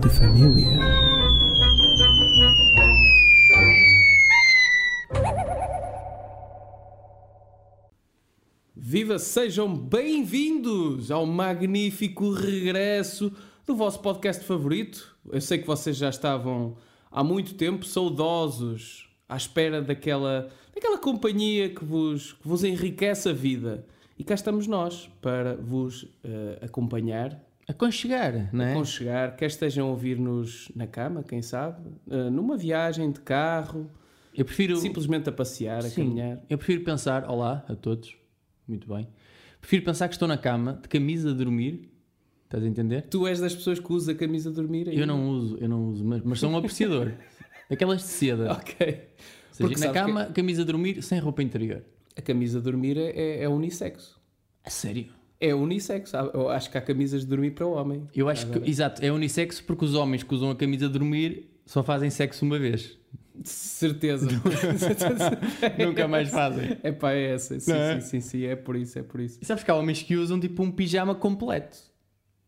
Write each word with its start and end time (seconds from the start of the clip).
de 0.00 0.08
Família. 0.10 0.78
Viva, 8.76 9.18
sejam 9.18 9.74
bem-vindos 9.74 11.10
ao 11.10 11.26
magnífico 11.26 12.30
regresso 12.30 13.32
do 13.66 13.74
vosso 13.74 13.98
podcast 14.00 14.44
favorito. 14.44 15.16
Eu 15.30 15.40
sei 15.40 15.58
que 15.58 15.66
vocês 15.66 15.96
já 15.96 16.10
estavam 16.10 16.76
há 17.10 17.24
muito 17.24 17.54
tempo 17.54 17.84
saudosos, 17.84 19.08
à 19.28 19.36
espera 19.36 19.82
daquela, 19.82 20.48
daquela 20.72 20.98
companhia 20.98 21.70
que 21.70 21.84
vos, 21.84 22.34
que 22.34 22.46
vos 22.46 22.62
enriquece 22.62 23.30
a 23.30 23.32
vida. 23.32 23.84
E 24.16 24.22
cá 24.22 24.34
estamos 24.34 24.68
nós 24.68 25.10
para 25.20 25.56
vos 25.56 26.06
eh, 26.22 26.58
acompanhar, 26.62 27.47
Aconchegar, 27.68 28.48
não 28.52 28.64
é? 28.64 28.72
aconchegar, 28.72 29.36
quer 29.36 29.46
estejam 29.46 29.86
a 29.86 29.90
ouvir-nos 29.90 30.72
na 30.74 30.86
cama, 30.86 31.22
quem 31.22 31.42
sabe, 31.42 31.78
eh, 32.10 32.30
numa 32.30 32.56
viagem 32.56 33.12
de 33.12 33.20
carro, 33.20 33.90
Eu 34.34 34.44
prefiro, 34.44 34.76
simplesmente 34.78 35.28
a 35.28 35.32
passear, 35.32 35.80
a 35.80 35.82
sim, 35.82 36.04
caminhar. 36.04 36.40
eu 36.48 36.56
prefiro 36.56 36.82
pensar, 36.82 37.28
olá 37.28 37.64
a 37.68 37.74
todos, 37.76 38.16
muito 38.66 38.88
bem. 38.88 39.06
Prefiro 39.60 39.84
pensar 39.84 40.08
que 40.08 40.14
estou 40.14 40.26
na 40.26 40.38
cama, 40.38 40.78
de 40.80 40.88
camisa 40.88 41.30
a 41.30 41.34
dormir, 41.34 41.90
estás 42.44 42.64
a 42.64 42.66
entender? 42.66 43.02
Tu 43.02 43.26
és 43.26 43.38
das 43.38 43.54
pessoas 43.54 43.78
que 43.78 43.92
usa 43.92 44.12
a 44.12 44.14
camisa 44.14 44.48
a 44.48 44.52
dormir? 44.52 44.88
Eu 44.88 45.06
não 45.06 45.28
uso, 45.28 45.58
eu 45.60 45.68
não 45.68 45.84
uso, 45.88 46.02
mas, 46.04 46.22
mas 46.22 46.38
sou 46.40 46.48
um 46.50 46.56
apreciador. 46.56 47.12
Daquelas 47.68 47.98
de 47.98 48.08
seda. 48.08 48.52
Ok. 48.52 49.08
Seja, 49.52 49.68
Porque 49.68 49.86
na 49.86 49.92
cama, 49.92 50.24
camisa 50.26 50.62
a 50.62 50.64
dormir, 50.64 51.02
sem 51.02 51.18
roupa 51.18 51.42
interior. 51.42 51.82
A 52.16 52.22
camisa 52.22 52.58
a 52.60 52.62
dormir 52.62 52.96
é, 52.96 53.10
é, 53.10 53.42
é 53.42 53.48
unissexo. 53.48 54.18
A 54.64 54.70
sério? 54.70 55.17
É 55.40 55.54
unissexo. 55.54 56.16
Eu 56.16 56.48
acho 56.48 56.70
que 56.70 56.76
há 56.76 56.80
camisas 56.80 57.22
de 57.22 57.28
dormir 57.28 57.52
para 57.52 57.66
o 57.66 57.72
homem. 57.72 58.08
Eu 58.14 58.28
acho 58.28 58.48
que, 58.48 58.68
exato, 58.68 59.04
é 59.04 59.12
unissexo 59.12 59.62
porque 59.64 59.84
os 59.84 59.94
homens 59.94 60.22
que 60.22 60.34
usam 60.34 60.50
a 60.50 60.56
camisa 60.56 60.86
a 60.86 60.88
dormir 60.88 61.48
só 61.64 61.82
fazem 61.82 62.10
sexo 62.10 62.44
uma 62.44 62.58
vez. 62.58 62.98
De 63.34 63.48
certeza. 63.48 64.26
Nunca 65.78 66.08
mais 66.08 66.30
fazem. 66.30 66.76
É 66.82 66.90
pá, 66.90 67.12
é 67.12 67.34
essa. 67.34 67.58
Sim, 67.60 67.72
é? 67.72 68.00
sim, 68.00 68.08
sim, 68.08 68.20
sim. 68.20 68.44
É 68.46 68.56
por 68.56 68.74
isso, 68.74 68.98
é 68.98 69.02
por 69.02 69.20
isso. 69.20 69.38
E 69.40 69.44
sabes 69.44 69.62
que 69.62 69.70
há 69.70 69.76
homens 69.76 70.02
que 70.02 70.16
usam 70.16 70.40
tipo 70.40 70.60
um 70.60 70.72
pijama 70.72 71.14
completo. 71.14 71.78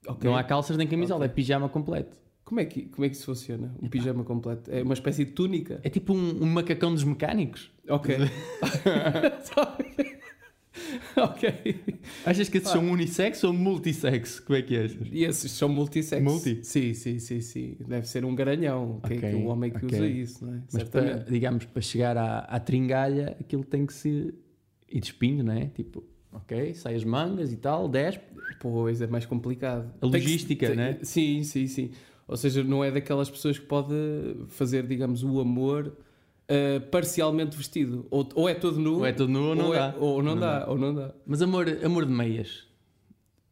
Ok. 0.07 0.29
Não 0.29 0.37
há 0.37 0.43
calças 0.43 0.77
nem 0.77 0.89
camisola, 0.89 1.27
é 1.27 1.29
pijama 1.29 1.69
completo. 1.69 2.19
Como 2.45 2.59
é, 2.59 2.65
que, 2.65 2.87
como 2.87 3.05
é 3.05 3.09
que 3.09 3.15
isso 3.15 3.27
funciona? 3.27 3.73
Um 3.81 3.89
pijama 3.89 4.25
completo? 4.25 4.69
É 4.73 4.83
uma 4.83 4.95
espécie 4.95 5.25
de 5.25 5.31
túnica? 5.31 5.79
É 5.85 5.89
tipo 5.89 6.13
um, 6.13 6.43
um 6.43 6.47
macacão 6.47 6.93
dos 6.93 7.05
mecânicos. 7.05 7.71
Ok. 7.89 8.17
ok. 11.17 11.85
Achas 12.25 12.49
que 12.49 12.59
esses 12.59 12.71
são 12.71 12.91
unissex 12.91 13.43
ou 13.45 13.53
multissex? 13.53 14.41
Como 14.41 14.59
é 14.59 14.63
que 14.63 14.77
é? 14.77 14.87
E 15.11 15.25
esses 15.25 15.51
são 15.53 15.69
multissex? 15.69 16.23
Multi? 16.23 16.61
Sim, 16.63 16.95
sim, 16.95 17.19
sim, 17.19 17.41
sim. 17.41 17.77
Deve 17.87 18.07
ser 18.09 18.25
um 18.25 18.35
garanhão. 18.35 19.01
Que, 19.07 19.15
Ok, 19.15 19.19
que 19.21 19.27
é 19.27 19.35
o 19.37 19.45
homem 19.47 19.71
que 19.71 19.85
ok. 19.85 19.99
usa 19.99 20.07
isso, 20.09 20.45
não 20.45 20.55
é? 20.55 20.61
Mas 20.73 20.83
para, 20.85 21.17
digamos, 21.19 21.65
para 21.67 21.83
chegar 21.83 22.17
à, 22.17 22.39
à 22.41 22.59
tringalha, 22.61 23.37
aquilo 23.41 23.65
tem 23.65 23.87
que 23.87 23.93
se 23.95 24.35
ir 24.91 25.01
despindo, 25.01 25.43
não 25.45 25.53
é? 25.53 25.67
Tipo, 25.67 26.03
ok, 26.33 26.75
sai 26.75 26.95
as 26.95 27.05
mangas 27.05 27.53
e 27.53 27.57
tal, 27.57 27.89
despe. 27.89 28.25
Pois, 28.59 29.01
é 29.01 29.07
mais 29.07 29.25
complicado. 29.27 29.91
A 29.97 30.01
que- 30.01 30.07
logística, 30.07 30.67
tem- 30.67 30.77
né? 30.77 30.99
Sim, 31.03 31.43
sim, 31.45 31.67
sim. 31.67 31.91
Ou 32.29 32.37
seja, 32.37 32.63
não 32.63 32.85
é 32.85 32.91
daquelas 32.91 33.29
pessoas 33.31 33.59
que 33.59 33.67
pode 33.67 33.95
fazer, 34.49 34.87
digamos, 34.87 35.25
o 35.25 35.41
amor 35.41 35.97
ah, 36.51 36.81
parcialmente 36.91 37.57
vestido. 37.57 38.07
Ou, 38.11 38.29
ou 38.35 38.49
é 38.49 38.55
todo 38.55 38.79
nu, 38.79 38.99
Ou 38.99 39.07
é 39.07 39.13
todo 39.13 39.29
nu 39.31 39.51
ou 39.51 39.55
não 39.55 39.67
ou 39.69 39.75
é- 39.75 39.79
dá. 39.79 39.95
ou 39.99 40.23
não, 40.23 40.35
Não 40.35 40.41
dá, 40.41 40.67
ou 40.69 40.77
não 40.79 40.95
dá. 40.95 41.15
Mas 41.27 41.41
amor, 41.41 41.67
amor 41.85 42.05
de 42.05 42.13
meias, 42.13 42.67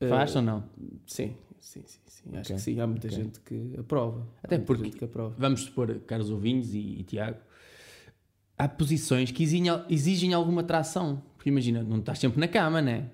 faz 0.08 0.34
Ah, 0.36 0.40
ou 0.40 0.44
não? 0.44 0.64
Sim, 1.06 1.34
sim, 1.60 1.82
sim. 1.86 1.98
sim. 2.06 2.24
Acho 2.30 2.40
Ok, 2.52 2.56
que 2.56 2.60
sim. 2.62 2.80
Há 2.80 2.86
muita 2.86 3.06
ok. 3.06 3.16
gente 3.18 3.40
que 3.40 3.74
aprova. 3.78 4.26
Até 4.42 4.58
porque- 4.58 5.04
aprova. 5.04 5.34
Vamos 5.38 5.60
supor, 5.62 5.94
caros 6.06 6.28
ouvintes 6.30 6.74
e, 6.74 6.78
e 7.00 7.02
Tiago, 7.04 7.38
há 8.58 8.68
posições 8.68 9.30
que 9.30 9.42
exigem, 9.42 9.70
exigem 9.88 10.34
alguma 10.34 10.62
tração. 10.62 11.22
Porque 11.36 11.48
imagina, 11.48 11.82
não 11.82 11.98
estás 11.98 12.18
sempre 12.18 12.40
na 12.40 12.48
cama, 12.48 12.82
né? 12.82 13.10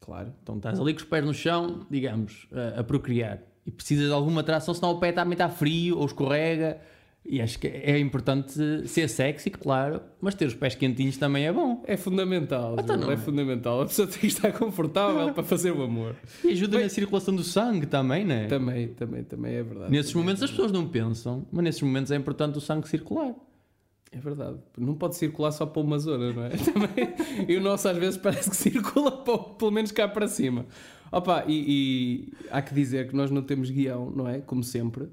Claro. 0.00 0.32
Então 0.42 0.56
estás 0.56 0.78
ali 0.78 0.92
com 0.92 0.98
os 1.00 1.04
pés 1.06 1.24
no 1.24 1.32
chão, 1.32 1.86
digamos, 1.90 2.46
a, 2.52 2.80
a 2.80 2.84
procriar. 2.84 3.40
E 3.64 3.70
precisas 3.70 4.06
de 4.08 4.12
alguma 4.12 4.42
tração, 4.42 4.74
senão 4.74 4.90
o 4.90 4.98
pé 5.00 5.12
também 5.12 5.32
está 5.32 5.48
frio 5.48 5.96
ou 5.98 6.04
escorrega. 6.04 6.78
E 7.26 7.40
acho 7.40 7.58
que 7.58 7.66
é 7.66 7.98
importante 7.98 8.86
ser 8.86 9.08
sexy, 9.08 9.48
claro, 9.50 10.02
mas 10.20 10.34
ter 10.34 10.44
os 10.44 10.52
pés 10.54 10.74
quentinhos 10.74 11.16
também 11.16 11.46
é 11.46 11.52
bom. 11.52 11.82
É 11.86 11.96
fundamental. 11.96 12.74
Então 12.74 12.96
João, 12.96 13.00
não 13.06 13.10
é 13.10 13.14
é? 13.14 13.16
fundamental. 13.16 13.80
A 13.80 13.86
pessoa 13.86 14.06
tem 14.06 14.18
que 14.20 14.26
estar 14.26 14.52
confortável 14.52 15.32
para 15.32 15.42
fazer 15.42 15.70
o 15.70 15.82
amor. 15.82 16.14
E 16.44 16.48
ajuda 16.52 16.78
na 16.78 16.88
circulação 16.90 17.34
do 17.34 17.42
sangue 17.42 17.86
também, 17.86 18.26
né? 18.26 18.46
Também, 18.46 18.88
também, 18.88 19.24
também 19.24 19.54
é 19.54 19.62
verdade. 19.62 19.90
Nesses 19.90 20.12
Também 20.12 20.22
momentos 20.24 20.42
é 20.42 20.44
as 20.44 20.50
pessoas 20.50 20.70
não 20.70 20.86
pensam, 20.86 21.46
mas 21.50 21.64
nesses 21.64 21.80
momentos 21.80 22.12
é 22.12 22.16
importante 22.16 22.58
o 22.58 22.60
sangue 22.60 22.86
circular. 22.88 23.34
É 24.12 24.18
verdade. 24.18 24.58
Não 24.76 24.94
pode 24.94 25.16
circular 25.16 25.50
só 25.50 25.64
para 25.64 25.80
uma 25.82 25.98
zona, 25.98 26.30
não 26.30 26.44
é? 26.44 26.50
Também, 26.60 27.14
e 27.48 27.56
o 27.56 27.60
nosso 27.62 27.88
às 27.88 27.96
vezes 27.96 28.18
parece 28.18 28.50
que 28.50 28.56
circula 28.56 29.10
para- 29.10 29.38
pelo 29.38 29.70
menos 29.70 29.90
cá 29.90 30.06
para 30.06 30.28
cima. 30.28 30.66
Opa, 31.10 31.44
e, 31.48 31.64
e 32.28 32.32
há 32.50 32.60
que 32.60 32.74
dizer 32.74 33.08
que 33.08 33.16
nós 33.16 33.30
não 33.30 33.40
temos 33.42 33.70
guião, 33.70 34.10
não 34.14 34.28
é? 34.28 34.40
Como 34.40 34.62
sempre. 34.62 35.08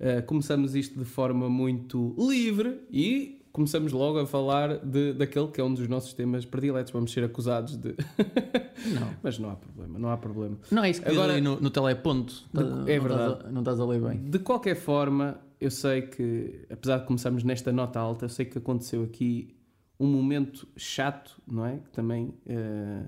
Uh, 0.00 0.22
começamos 0.26 0.74
isto 0.74 0.98
de 0.98 1.04
forma 1.04 1.48
muito 1.48 2.14
livre 2.18 2.80
e 2.90 3.42
começamos 3.52 3.92
logo 3.92 4.20
a 4.20 4.26
falar 4.26 4.78
de, 4.78 5.12
daquele 5.12 5.48
que 5.48 5.60
é 5.60 5.64
um 5.64 5.74
dos 5.74 5.88
nossos 5.88 6.12
temas 6.12 6.44
prediletos. 6.44 6.92
Vamos 6.92 7.12
ser 7.12 7.24
acusados 7.24 7.76
de. 7.76 7.94
Não. 8.94 9.10
Mas 9.22 9.38
não 9.40 9.50
há 9.50 9.56
problema, 9.56 9.98
não 9.98 10.08
há 10.08 10.16
problema. 10.16 10.56
Não 10.70 10.84
é 10.84 10.90
isso 10.90 11.02
que 11.02 11.08
Agora- 11.08 11.32
ali 11.32 11.40
no, 11.40 11.60
no 11.60 11.68
teleponto. 11.68 12.44
De- 12.54 12.62
Tá- 12.62 12.84
é 12.86 12.96
não 12.96 13.02
verdade. 13.08 13.32
Estás 13.32 13.44
a, 13.44 13.50
não 13.50 13.60
estás 13.60 13.80
a 13.80 13.84
ler 13.86 14.00
bem. 14.00 14.30
De 14.30 14.38
qualquer 14.38 14.76
forma, 14.76 15.40
eu 15.60 15.70
sei 15.70 16.02
que, 16.02 16.64
apesar 16.70 16.98
de 16.98 17.06
começarmos 17.06 17.42
nesta 17.42 17.72
nota 17.72 17.98
alta, 17.98 18.26
eu 18.26 18.28
sei 18.28 18.46
que 18.46 18.56
aconteceu 18.56 19.02
aqui 19.02 19.52
um 19.98 20.06
momento 20.06 20.68
chato, 20.76 21.42
não 21.44 21.66
é? 21.66 21.78
Que 21.78 21.90
também, 21.90 22.32
eh, 22.46 23.02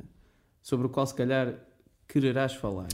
sobre 0.60 0.88
o 0.88 0.90
qual 0.90 1.06
se 1.06 1.14
calhar 1.14 1.54
quererás 2.08 2.52
falar. 2.54 2.88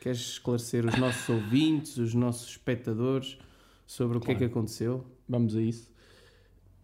Queres 0.00 0.20
esclarecer 0.20 0.86
os 0.86 0.96
nossos 0.96 1.28
ouvintes, 1.28 1.96
os 1.96 2.14
nossos 2.14 2.50
espectadores, 2.50 3.38
sobre 3.86 4.18
o 4.18 4.20
que 4.20 4.32
é 4.32 4.34
que 4.34 4.44
aconteceu? 4.44 5.06
Vamos 5.28 5.56
a 5.56 5.60
isso. 5.60 5.90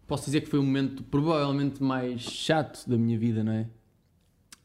Posso 0.07 0.25
dizer 0.25 0.41
que 0.41 0.49
foi 0.49 0.59
o 0.59 0.63
momento 0.63 1.03
provavelmente 1.03 1.81
mais 1.81 2.21
chato 2.21 2.87
da 2.87 2.97
minha 2.97 3.17
vida, 3.17 3.43
não 3.43 3.51
é? 3.51 3.67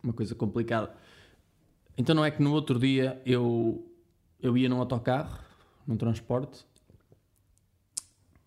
Uma 0.02 0.12
coisa 0.12 0.34
complicada. 0.34 0.94
Então 1.96 2.14
não 2.14 2.24
é 2.24 2.30
que 2.30 2.42
no 2.42 2.52
outro 2.52 2.78
dia 2.78 3.20
eu, 3.24 3.86
eu 4.40 4.56
ia 4.56 4.68
num 4.68 4.78
autocarro, 4.78 5.38
num 5.86 5.96
transporte, 5.96 6.64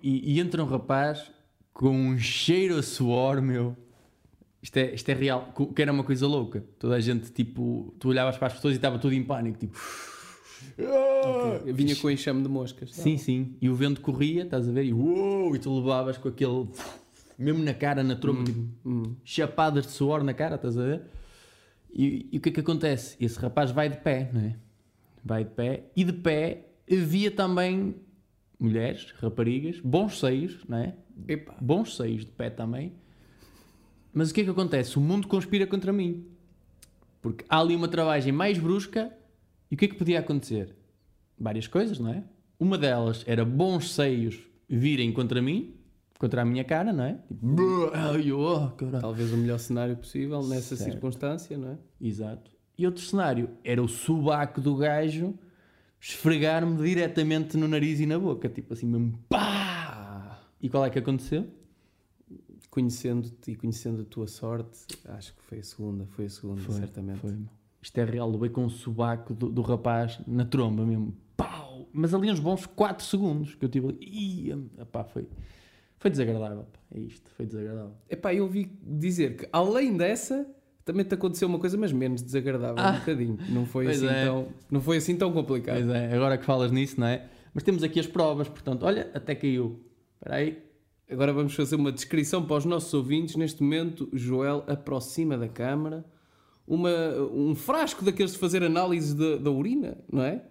e, 0.01 0.33
e 0.33 0.39
entra 0.39 0.63
um 0.63 0.67
rapaz 0.67 1.31
com 1.73 1.95
um 1.95 2.17
cheiro 2.17 2.77
a 2.77 2.83
suor, 2.83 3.41
meu. 3.41 3.75
Isto 4.63 4.77
é, 4.77 4.93
isto 4.95 5.09
é 5.09 5.13
real, 5.13 5.53
que 5.75 5.81
era 5.81 5.91
uma 5.91 6.05
coisa 6.05 6.25
louca. 6.25 6.63
Toda 6.79 6.95
a 6.95 6.99
gente, 7.01 7.29
tipo, 7.33 7.93
tu 7.99 8.07
olhavas 8.07 8.37
para 8.37 8.47
as 8.47 8.53
pessoas 8.53 8.73
e 8.73 8.77
estava 8.77 8.97
tudo 8.97 9.13
em 9.13 9.21
pânico, 9.21 9.59
tipo... 9.59 9.77
Eu 10.77 11.75
vinha 11.75 11.93
com 11.97 12.09
enxame 12.09 12.41
de 12.41 12.47
moscas. 12.47 12.91
Sim, 12.95 13.17
sim. 13.17 13.57
E 13.61 13.69
o 13.69 13.75
vento 13.75 13.99
corria, 13.99 14.43
estás 14.43 14.67
a 14.67 14.71
ver? 14.71 14.85
E, 14.85 14.93
uou, 14.93 15.53
e 15.53 15.59
tu 15.59 15.75
levavas 15.75 16.17
com 16.17 16.29
aquele. 16.29 16.67
Mesmo 17.37 17.61
na 17.61 17.73
cara, 17.73 18.01
na 18.03 18.15
tromba, 18.15 18.45
tipo, 18.45 18.65
Hum. 18.85 19.15
chapadas 19.25 19.85
de 19.85 19.91
suor 19.91 20.23
na 20.23 20.33
cara, 20.33 20.55
estás 20.55 20.77
a 20.77 20.83
ver? 20.83 21.01
E, 21.91 22.29
e 22.31 22.37
o 22.37 22.41
que 22.41 22.47
é 22.47 22.51
que 22.53 22.59
acontece? 22.61 23.17
Esse 23.19 23.37
rapaz 23.39 23.71
vai 23.71 23.89
de 23.89 23.97
pé, 23.97 24.29
não 24.33 24.39
é? 24.41 24.55
Vai 25.23 25.43
de 25.43 25.51
pé. 25.51 25.83
E 25.93 26.05
de 26.05 26.13
pé 26.13 26.65
havia 26.89 27.29
também 27.29 27.95
mulheres, 28.57 29.13
raparigas, 29.19 29.79
bons 29.81 30.17
seios, 30.19 30.59
não 30.69 30.77
é? 30.77 30.95
Epá. 31.27 31.53
Bons 31.59 31.97
seios 31.97 32.23
de 32.25 32.31
pé 32.31 32.49
também. 32.49 32.93
Mas 34.13 34.29
o 34.29 34.33
que 34.33 34.41
é 34.41 34.43
que 34.43 34.49
acontece? 34.49 34.97
O 34.97 35.01
mundo 35.01 35.27
conspira 35.27 35.65
contra 35.65 35.91
mim. 35.91 36.25
Porque 37.21 37.43
há 37.49 37.59
ali 37.59 37.75
uma 37.75 37.87
travagem 37.87 38.31
mais 38.31 38.57
brusca 38.57 39.11
e 39.71 39.75
o 39.75 39.77
que 39.77 39.85
é 39.85 39.87
que 39.87 39.95
podia 39.95 40.19
acontecer? 40.19 40.75
Várias 41.39 41.67
coisas, 41.67 41.97
não 41.99 42.11
é? 42.11 42.23
Uma 42.59 42.77
delas 42.77 43.23
era 43.25 43.43
bons 43.43 43.93
seios 43.93 44.39
virem 44.69 45.11
contra 45.11 45.41
mim, 45.41 45.73
contra 46.19 46.41
a 46.41 46.45
minha 46.45 46.63
cara, 46.63 46.93
não 46.93 47.03
é? 47.03 47.13
Tipo. 47.27 47.45
Talvez 49.01 49.31
o 49.33 49.37
melhor 49.37 49.57
cenário 49.59 49.95
possível 49.97 50.41
nessa 50.43 50.75
Certo. 50.75 50.91
circunstância, 50.91 51.57
não 51.57 51.69
é? 51.69 51.77
Exato. 51.99 52.51
E 52.77 52.85
outro 52.85 53.01
cenário 53.03 53.49
era 53.63 53.81
o 53.81 53.87
subaco 53.87 54.59
do 54.61 54.75
gajo 54.75 55.33
esfregar-me 55.99 56.75
diretamente 56.83 57.55
no 57.57 57.67
nariz 57.67 57.99
e 57.99 58.05
na 58.05 58.19
boca, 58.19 58.49
tipo 58.49 58.73
assim 58.73 58.85
mesmo 58.85 59.17
pá! 59.29 60.41
E 60.61 60.69
qual 60.69 60.85
é 60.85 60.89
que 60.89 60.99
aconteceu? 60.99 61.47
Conhecendo-te 62.73 63.51
e 63.51 63.55
conhecendo 63.55 64.01
a 64.01 64.05
tua 64.05 64.25
sorte, 64.25 64.87
acho 65.09 65.31
que 65.35 65.43
foi 65.43 65.59
a 65.59 65.63
segunda, 65.63 66.07
foi 66.07 66.25
a 66.25 66.29
segunda, 66.29 66.59
certamente. 66.71 67.19
Foi. 67.19 67.37
Isto 67.79 67.97
é 67.99 68.03
real, 68.03 68.31
levei 68.31 68.49
com 68.49 68.65
o 68.65 68.69
sobaco 68.71 69.31
do, 69.31 69.47
do 69.49 69.61
rapaz 69.61 70.19
na 70.25 70.43
tromba 70.43 70.83
mesmo, 70.83 71.15
pau! 71.37 71.87
Mas 71.93 72.15
ali 72.15 72.31
uns 72.31 72.39
bons 72.39 72.65
4 72.65 73.05
segundos 73.05 73.53
que 73.53 73.63
eu 73.63 73.69
tive 73.69 73.89
ali, 73.89 74.69
epá, 74.81 75.03
foi, 75.03 75.27
foi 75.99 76.09
desagradável, 76.09 76.63
pá. 76.63 76.79
é 76.95 76.99
isto, 77.01 77.29
foi 77.37 77.45
desagradável. 77.45 77.91
Epá, 78.09 78.33
eu 78.33 78.45
ouvi 78.45 78.71
dizer 78.81 79.35
que 79.37 79.47
além 79.53 79.95
dessa, 79.95 80.43
também 80.83 81.05
te 81.05 81.13
aconteceu 81.13 81.47
uma 81.47 81.59
coisa, 81.59 81.77
mas 81.77 81.91
menos 81.91 82.23
desagradável, 82.23 82.83
Ah. 82.83 82.93
um 82.93 82.99
bocadinho. 83.01 83.37
Não 83.49 83.67
foi, 83.67 83.87
assim 83.87 84.07
é. 84.07 84.25
tão, 84.25 84.47
não 84.71 84.81
foi 84.81 84.97
assim 84.97 85.15
tão 85.15 85.31
complicado. 85.31 85.75
Pois 85.75 85.89
é, 85.89 86.11
agora 86.11 86.39
que 86.39 86.43
falas 86.43 86.71
nisso, 86.71 86.99
não 86.99 87.05
é? 87.05 87.27
Mas 87.53 87.61
temos 87.61 87.83
aqui 87.83 87.99
as 87.99 88.07
provas, 88.07 88.49
portanto, 88.49 88.81
olha, 88.83 89.11
até 89.13 89.35
caiu. 89.35 89.79
Espera 90.15 90.37
aí. 90.37 90.72
Agora 91.09 91.33
vamos 91.33 91.53
fazer 91.53 91.75
uma 91.75 91.91
descrição 91.91 92.45
para 92.45 92.57
os 92.57 92.65
nossos 92.65 92.93
ouvintes. 92.93 93.35
Neste 93.35 93.61
momento, 93.61 94.09
Joel 94.13 94.63
aproxima 94.67 95.37
da 95.37 95.47
câmara 95.47 96.05
uma, 96.67 96.89
um 97.31 97.53
frasco 97.55 98.03
daqueles 98.03 98.33
de 98.33 98.37
fazer 98.37 98.63
análise 98.63 99.15
da, 99.15 99.37
da 99.37 99.51
urina, 99.51 99.97
não 100.11 100.23
é? 100.23 100.43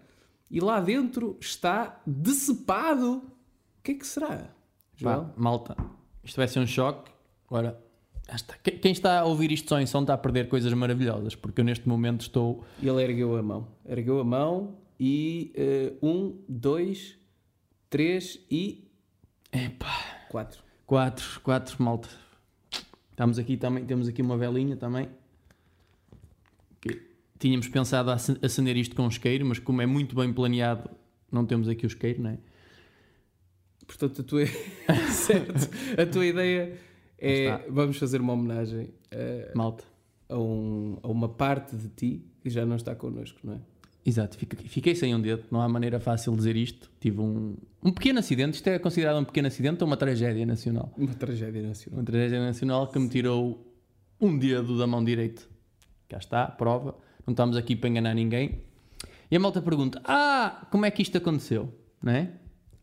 E 0.50 0.60
lá 0.60 0.81
dentro 0.81 1.37
está 1.40 2.00
decepado. 2.06 3.22
O 3.78 3.82
que 3.82 3.93
é 3.93 3.94
que 3.94 4.06
será, 4.06 4.50
Joel? 4.94 5.25
Pá, 5.25 5.32
malta, 5.37 5.76
isto 6.22 6.37
vai 6.37 6.46
ser 6.46 6.60
um 6.60 6.66
choque. 6.66 7.10
Agora, 7.46 7.82
está. 8.32 8.55
Quem 8.58 8.93
está 8.93 9.20
a 9.20 9.25
ouvir 9.25 9.50
isto 9.50 9.69
só 9.69 9.81
em 9.81 9.87
som 9.87 10.02
está 10.02 10.14
a 10.14 10.19
perder 10.19 10.48
coisas 10.48 10.72
maravilhosas, 10.75 11.34
porque 11.34 11.62
eu 11.62 11.64
neste 11.64 11.88
momento 11.88 12.20
estou. 12.20 12.62
E 12.81 12.88
ele 12.88 13.02
ergueu 13.02 13.37
a 13.37 13.43
mão. 13.43 13.69
Ergueu 13.88 14.20
a 14.20 14.25
mão 14.25 14.76
e 15.00 15.52
eh, 15.56 15.94
um, 16.02 16.38
dois, 16.46 17.19
três 17.88 18.38
e 18.50 18.93
Epá, 19.55 20.11
quatro. 20.32 20.62
quatro, 20.87 21.40
quatro, 21.43 21.82
malta. 21.82 22.08
Estamos 23.11 23.38
aqui 23.38 23.56
também, 23.56 23.84
temos 23.84 24.08
aqui 24.08 24.20
uma 24.23 24.37
velinha 24.37 24.76
também. 24.76 25.08
Tínhamos 27.38 27.69
pensado 27.69 28.11
a 28.11 28.14
ace- 28.14 28.38
acender 28.43 28.76
isto 28.76 28.94
com 28.94 29.02
um 29.05 29.08
isqueiro, 29.08 29.44
mas 29.44 29.58
como 29.58 29.82
é 29.82 29.87
muito 29.87 30.14
bem 30.14 30.32
planeado, 30.32 30.88
não 31.31 31.44
temos 31.44 31.69
aqui 31.69 31.84
o 31.84 31.88
isqueiro, 31.88 32.23
não 32.23 32.31
é? 32.31 32.38
Portanto, 33.87 34.20
a 34.20 34.25
tua, 34.25 34.46
certo, 35.11 35.69
a 36.00 36.06
tua 36.06 36.25
ideia 36.25 36.79
é 37.19 37.64
vamos 37.69 37.99
fazer 37.99 38.20
uma 38.20 38.32
homenagem 38.32 38.90
eh, 39.11 39.50
Malta. 39.56 39.84
a, 40.29 40.38
um- 40.38 40.99
a 41.02 41.08
uma 41.08 41.29
parte 41.29 41.75
de 41.76 41.88
ti 41.88 42.25
que 42.40 42.49
já 42.49 42.64
não 42.64 42.76
está 42.76 42.94
connosco, 42.94 43.40
não 43.44 43.55
é? 43.55 43.58
Exato, 44.04 44.37
fiquei 44.37 44.96
sem 44.96 45.14
um 45.14 45.20
dedo, 45.20 45.44
não 45.49 45.60
há 45.60 45.69
maneira 45.69 46.00
fácil 46.00 46.32
de 46.32 46.38
dizer 46.38 46.56
isto. 46.56 46.90
Tive 46.99 47.20
um, 47.20 47.56
um 47.82 47.93
pequeno 47.93 48.19
acidente, 48.19 48.54
isto 48.54 48.66
é 48.66 48.78
considerado 48.78 49.19
um 49.19 49.25
pequeno 49.25 49.46
acidente 49.46 49.82
ou 49.82 49.87
uma 49.87 49.96
tragédia 49.96 50.44
nacional? 50.44 50.93
Uma 50.96 51.14
tragédia 51.14 51.62
nacional. 51.62 52.00
Uma 52.00 52.04
tragédia 52.04 52.40
nacional 52.40 52.88
que 52.88 52.99
me 52.99 53.08
tirou 53.08 53.64
um 54.20 54.37
dedo 54.37 54.76
da 54.76 54.88
mão 54.88 55.04
direita. 55.04 55.43
Cá 56.08 56.19
está, 56.19 56.46
prova. 56.46 56.96
Não 57.25 57.32
estamos 57.32 57.56
aqui 57.56 57.76
para 57.76 57.88
enganar 57.88 58.14
ninguém. 58.14 58.62
E 59.31 59.37
a 59.37 59.40
malta 59.40 59.62
pergunta: 59.62 60.02
Ah, 60.05 60.66
como 60.70 60.84
é 60.84 60.90
que 60.90 61.00
isto 61.00 61.16
aconteceu? 61.16 61.72
Não 62.02 62.12
é? 62.12 62.32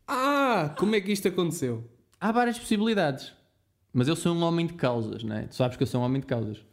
Ah, 0.08 0.74
como 0.78 0.94
é 0.94 1.00
que 1.00 1.12
isto 1.12 1.28
aconteceu? 1.28 1.88
Há 2.18 2.32
várias 2.32 2.58
possibilidades. 2.58 3.32
Mas 3.92 4.08
eu 4.08 4.16
sou 4.16 4.34
um 4.34 4.42
homem 4.42 4.66
de 4.66 4.74
causas, 4.74 5.22
não 5.22 5.36
é? 5.36 5.42
Tu 5.42 5.54
sabes 5.54 5.76
que 5.76 5.82
eu 5.82 5.86
sou 5.86 6.00
um 6.00 6.04
homem 6.04 6.20
de 6.20 6.26
causas. 6.26 6.64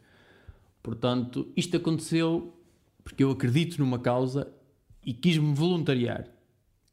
Portanto, 0.82 1.52
isto 1.56 1.76
aconteceu 1.76 2.57
porque 3.08 3.24
eu 3.24 3.30
acredito 3.30 3.78
numa 3.78 3.98
causa 3.98 4.52
e 5.02 5.14
quis-me 5.14 5.54
voluntariar. 5.54 6.28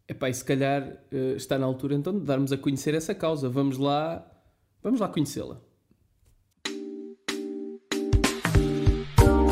Epá, 0.07 0.29
e 0.29 0.33
se 0.33 0.45
calhar 0.45 0.97
eh, 1.11 1.33
está 1.35 1.59
na 1.59 1.65
altura 1.65 1.93
então 1.93 2.17
de 2.17 2.23
darmos 2.23 2.53
a 2.53 2.57
conhecer 2.57 2.93
essa 2.93 3.13
causa. 3.13 3.49
Vamos 3.49 3.77
lá, 3.77 4.25
vamos 4.81 5.01
lá 5.01 5.09
conhecê-la. 5.09 5.59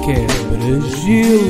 Quebra-gelo! 0.05 1.43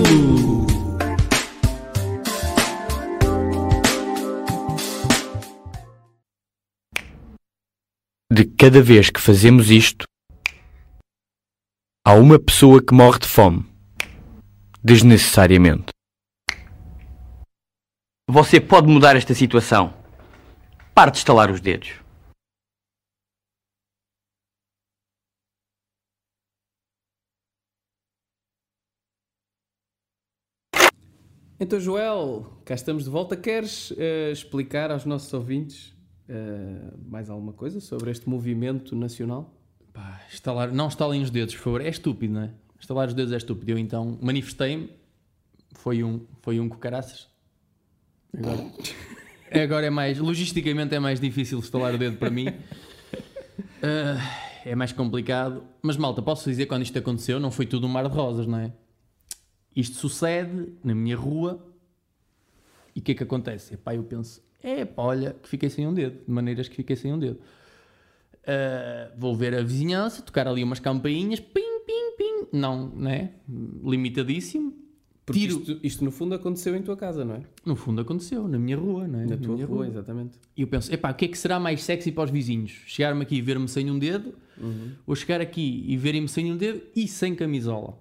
De 8.31 8.45
cada 8.45 8.81
vez 8.81 9.11
que 9.11 9.21
fazemos 9.21 9.69
isto, 9.69 10.05
há 12.03 12.15
uma 12.15 12.39
pessoa 12.39 12.81
que 12.81 12.95
morre 12.95 13.19
de 13.19 13.27
fome. 13.27 13.72
Desnecessariamente. 14.85 15.93
Você 18.29 18.59
pode 18.59 18.85
mudar 18.87 19.15
esta 19.15 19.33
situação. 19.33 19.93
Pare 20.93 21.11
de 21.11 21.19
estalar 21.19 21.49
os 21.49 21.61
dedos. 21.61 22.01
Então, 31.57 31.79
Joel, 31.79 32.61
cá 32.65 32.73
estamos 32.75 33.05
de 33.05 33.09
volta. 33.09 33.37
Queres 33.37 33.93
eh, 33.97 34.31
explicar 34.31 34.91
aos 34.91 35.05
nossos 35.05 35.33
ouvintes 35.33 35.95
eh, 36.27 36.93
mais 37.05 37.29
alguma 37.29 37.53
coisa 37.53 37.79
sobre 37.79 38.11
este 38.11 38.27
movimento 38.27 38.97
nacional? 38.97 39.57
Pá, 39.93 40.25
estalar, 40.29 40.73
não 40.73 40.89
estalem 40.89 41.21
os 41.21 41.29
dedos, 41.29 41.55
por 41.55 41.63
favor. 41.63 41.81
É 41.81 41.87
estúpido, 41.87 42.33
não 42.33 42.41
é? 42.41 42.62
Estalar 42.83 43.07
os 43.07 43.13
dedos 43.13 43.31
é 43.31 43.37
estúpido. 43.37 43.71
Eu 43.71 43.77
então 43.77 44.19
manifestei-me. 44.21 44.89
Foi 45.71 46.03
um, 46.03 46.25
foi 46.41 46.59
um 46.59 46.67
com 46.67 46.77
caraças. 46.77 47.29
Agora, 48.37 48.65
agora 49.63 49.85
é 49.85 49.89
mais. 49.89 50.19
Logisticamente 50.19 50.93
é 50.93 50.99
mais 50.99 51.17
difícil 51.17 51.59
estalar 51.59 51.95
o 51.95 51.97
dedo 51.97 52.17
para 52.17 52.29
mim. 52.29 52.47
Ah, 53.85 54.17
é 54.65 54.75
mais 54.75 54.93
complicado. 54.93 55.61
Mas 55.81 55.97
malta, 55.97 56.21
posso 56.21 56.49
dizer 56.49 56.67
quando 56.67 56.83
isto 56.83 56.97
aconteceu, 56.97 57.37
não 57.37 57.51
foi 57.51 57.65
tudo 57.65 57.85
um 57.85 57.89
mar 57.89 58.07
de 58.07 58.15
rosas, 58.15 58.47
não 58.47 58.57
é? 58.57 58.71
Isto 59.75 59.97
sucede 59.97 60.73
na 60.81 60.95
minha 60.95 61.17
rua. 61.17 61.61
E 62.95 63.01
o 63.01 63.03
que 63.03 63.11
é 63.11 63.15
que 63.15 63.23
acontece? 63.23 63.73
Epá, 63.73 63.93
eu 63.93 64.03
penso, 64.05 64.41
é 64.63 64.85
pá, 64.85 65.03
olha, 65.03 65.33
que 65.33 65.49
fiquei 65.49 65.69
sem 65.69 65.85
um 65.85 65.93
dedo. 65.93 66.23
De 66.25 66.31
maneiras 66.31 66.69
que 66.69 66.77
fiquei 66.77 66.95
sem 66.95 67.11
um 67.11 67.19
dedo. 67.19 67.41
Uh, 68.43 69.11
vou 69.17 69.35
ver 69.35 69.53
a 69.53 69.61
vizinhança, 69.61 70.21
tocar 70.21 70.47
ali 70.47 70.63
umas 70.63 70.79
campainhas, 70.79 71.41
pim. 71.41 71.72
Não, 72.53 72.89
né? 72.95 73.31
Limitadíssimo. 73.83 74.73
Porque 75.25 75.39
Tiro. 75.39 75.59
isto, 75.59 75.79
isto, 75.81 76.05
no 76.05 76.11
fundo 76.11 76.35
aconteceu 76.35 76.75
em 76.75 76.81
tua 76.81 76.97
casa, 76.97 77.23
não 77.23 77.35
é? 77.35 77.41
No 77.65 77.75
fundo 77.77 78.01
aconteceu, 78.01 78.45
na 78.47 78.59
minha 78.59 78.75
rua, 78.75 79.07
né? 79.07 79.25
Na 79.25 79.37
tua 79.37 79.55
minha 79.55 79.65
rua, 79.65 79.87
exatamente. 79.87 80.37
E 80.55 80.61
eu 80.61 80.67
penso, 80.67 80.93
epá, 80.93 81.11
o 81.11 81.15
que 81.15 81.25
é 81.25 81.27
que 81.29 81.37
será 81.37 81.59
mais 81.59 81.81
sexy 81.81 82.11
para 82.11 82.25
os 82.25 82.29
vizinhos? 82.29 82.71
Chegar-me 82.85 83.21
aqui 83.23 83.37
e 83.37 83.41
ver-me 83.41 83.67
sem 83.67 83.89
um 83.89 83.97
dedo, 83.97 84.33
ou 85.07 85.15
chegar 85.15 85.39
aqui 85.39 85.85
e 85.87 85.95
verem-me 85.97 86.27
sem 86.27 86.51
um 86.51 86.57
dedo 86.57 86.81
e 86.93 87.07
sem 87.07 87.33
camisola? 87.33 87.97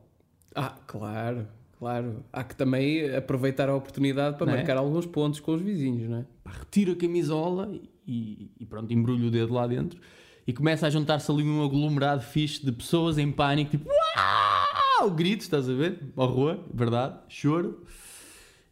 Ah, 0.52 0.76
claro, 0.84 1.46
claro. 1.78 2.24
Há 2.32 2.42
que 2.42 2.56
também 2.56 3.14
aproveitar 3.14 3.68
a 3.68 3.74
oportunidade 3.76 4.36
para 4.36 4.46
Não 4.46 4.54
é? 4.54 4.56
marcar 4.56 4.76
alguns 4.76 5.06
pontos 5.06 5.38
com 5.38 5.54
os 5.54 5.62
vizinhos, 5.62 6.10
não 6.10 6.18
é? 6.18 6.26
Pá, 6.42 6.50
retiro 6.50 6.90
a 6.92 6.96
camisola 6.96 7.72
e, 8.06 8.50
e 8.58 8.66
pronto, 8.66 8.92
embrulho 8.92 9.28
o 9.28 9.30
dedo 9.30 9.54
lá 9.54 9.66
dentro 9.68 10.00
e 10.46 10.52
começa 10.52 10.86
a 10.86 10.90
juntar-se 10.90 11.30
ali 11.30 11.42
um 11.44 11.64
aglomerado 11.64 12.22
fixe 12.22 12.64
de 12.64 12.72
pessoas 12.72 13.18
em 13.18 13.30
pânico, 13.30 13.70
tipo, 13.70 13.88
uau! 13.88 15.10
Gritos, 15.10 15.46
estás 15.46 15.68
a 15.68 15.72
ver? 15.72 16.00
Rua, 16.16 16.64
verdade, 16.72 17.18
choro. 17.28 17.84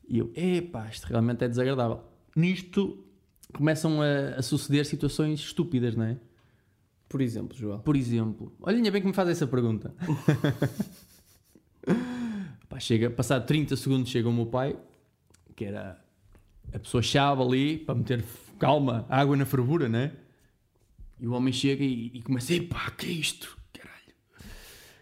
E 0.09 0.19
eu, 0.19 0.33
epá, 0.35 0.89
isto 0.89 1.07
realmente 1.07 1.45
é 1.45 1.49
desagradável. 1.49 2.03
Nisto 2.35 3.05
começam 3.53 4.01
a, 4.01 4.37
a 4.39 4.43
suceder 4.43 4.85
situações 4.87 5.41
estúpidas, 5.41 5.95
não 5.97 6.05
é? 6.05 6.17
Por 7.09 7.21
exemplo, 7.21 7.57
Joel. 7.57 7.81
Por 7.81 7.97
exemplo, 7.97 8.53
olha 8.63 8.77
ainda 8.77 8.91
bem 8.91 9.01
que 9.01 9.09
me 9.09 9.13
faz 9.13 9.29
essa 9.29 9.47
pergunta. 9.47 9.93
Pá, 12.69 12.79
chega, 12.79 13.11
passado 13.11 13.47
30 13.47 13.75
segundos 13.75 14.09
chega 14.11 14.29
o 14.29 14.33
meu 14.33 14.47
pai, 14.47 14.77
que 15.57 15.65
era 15.65 16.01
a 16.73 16.79
pessoa 16.79 17.03
chave 17.03 17.43
ali 17.43 17.79
para 17.79 17.97
meter 17.97 18.25
calma, 18.61 19.05
água 19.09 19.37
na 19.37 19.45
fervura, 19.45 19.89
né? 19.89 20.13
E 21.21 21.27
o 21.27 21.33
homem 21.33 21.53
chega 21.53 21.85
e, 21.85 22.11
e 22.15 22.23
começa, 22.23 22.55
epá, 22.55 22.91
que 22.91 23.07
é 23.07 23.11
isto? 23.11 23.57
Caralho. 23.73 24.15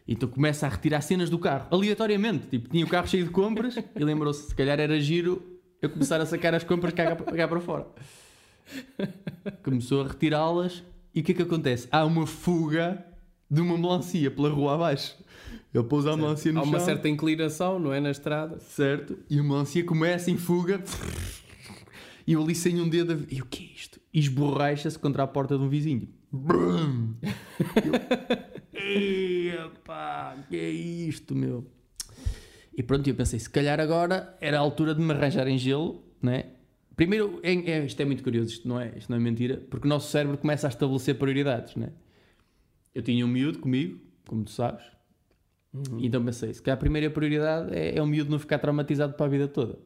Então 0.06 0.28
começa 0.28 0.66
a 0.66 0.68
retirar 0.68 1.00
cenas 1.00 1.30
do 1.30 1.38
carro, 1.38 1.68
aleatoriamente. 1.70 2.46
Tipo, 2.48 2.68
tinha 2.70 2.84
o 2.84 2.88
carro 2.88 3.06
cheio 3.06 3.24
de 3.24 3.30
compras 3.30 3.76
e 3.76 4.04
lembrou-se, 4.04 4.48
se 4.48 4.54
calhar 4.54 4.80
era 4.80 4.98
giro 5.00 5.58
eu 5.80 5.88
começar 5.88 6.20
a 6.20 6.26
sacar 6.26 6.54
as 6.54 6.64
compras 6.64 6.92
cá, 6.92 7.14
cá 7.14 7.46
para 7.48 7.60
fora. 7.60 7.86
Começou 9.62 10.02
a 10.02 10.08
retirá-las 10.08 10.82
e 11.14 11.20
o 11.20 11.22
que 11.24 11.32
é 11.32 11.34
que 11.36 11.42
acontece? 11.42 11.88
Há 11.90 12.04
uma 12.04 12.26
fuga 12.26 13.04
de 13.50 13.60
uma 13.60 13.78
melancia 13.78 14.30
pela 14.30 14.50
rua 14.50 14.74
abaixo. 14.74 15.16
Ele 15.72 15.84
pôs 15.84 16.06
a 16.06 16.16
melancia 16.16 16.52
no 16.52 16.60
Há 16.60 16.62
uma 16.64 16.78
chão. 16.78 16.86
certa 16.86 17.08
inclinação, 17.08 17.78
não 17.78 17.92
é? 17.92 18.00
Na 18.00 18.10
estrada. 18.10 18.58
Certo. 18.60 19.18
E 19.30 19.38
a 19.38 19.42
melancia 19.42 19.84
começa 19.84 20.30
em 20.30 20.36
fuga. 20.36 20.82
E 22.28 22.34
eu 22.34 22.42
ali 22.42 22.54
sem 22.54 22.78
um 22.78 22.86
dedo. 22.86 23.26
E 23.30 23.40
o 23.40 23.46
que 23.46 23.64
é 23.64 23.74
isto? 23.74 23.98
E 24.12 24.18
esborracha-se 24.18 24.98
contra 24.98 25.22
a 25.22 25.26
porta 25.26 25.56
de 25.56 25.64
um 25.64 25.68
vizinho. 25.70 26.10
Brum! 26.30 27.14
Eu, 28.74 29.68
Epá, 29.68 30.36
que 30.46 30.54
é 30.54 30.68
isto, 30.68 31.34
meu? 31.34 31.64
E 32.76 32.82
pronto, 32.82 33.08
eu 33.08 33.14
pensei, 33.14 33.38
se 33.38 33.48
calhar 33.48 33.80
agora 33.80 34.36
era 34.42 34.58
a 34.58 34.60
altura 34.60 34.94
de 34.94 35.00
me 35.00 35.10
arranjar 35.14 35.48
em 35.48 35.56
gelo 35.56 36.04
né? 36.20 36.50
Primeiro, 36.94 37.40
é, 37.42 37.54
é- 37.54 37.86
isto 37.86 37.98
é 38.02 38.04
muito 38.04 38.22
curioso, 38.22 38.50
isto 38.50 38.68
não, 38.68 38.78
é, 38.78 38.92
isto 38.98 39.08
não 39.08 39.16
é 39.16 39.20
mentira, 39.20 39.56
porque 39.70 39.86
o 39.86 39.88
nosso 39.88 40.10
cérebro 40.10 40.36
começa 40.36 40.66
a 40.66 40.70
estabelecer 40.70 41.16
prioridades, 41.16 41.76
né? 41.76 41.92
Eu 42.94 43.00
tinha 43.02 43.24
um 43.24 43.28
miúdo 43.28 43.58
comigo, 43.60 43.98
como 44.26 44.44
tu 44.44 44.50
sabes, 44.50 44.84
e 45.98 46.06
então 46.06 46.22
pensei, 46.22 46.52
se 46.52 46.60
calhar 46.60 46.76
a 46.76 46.80
primeira 46.80 47.08
prioridade 47.08 47.74
é, 47.74 47.96
é 47.96 48.02
o 48.02 48.06
miúdo 48.06 48.30
não 48.30 48.38
ficar 48.38 48.58
traumatizado 48.58 49.14
para 49.14 49.24
a 49.26 49.28
vida 49.28 49.48
toda. 49.48 49.78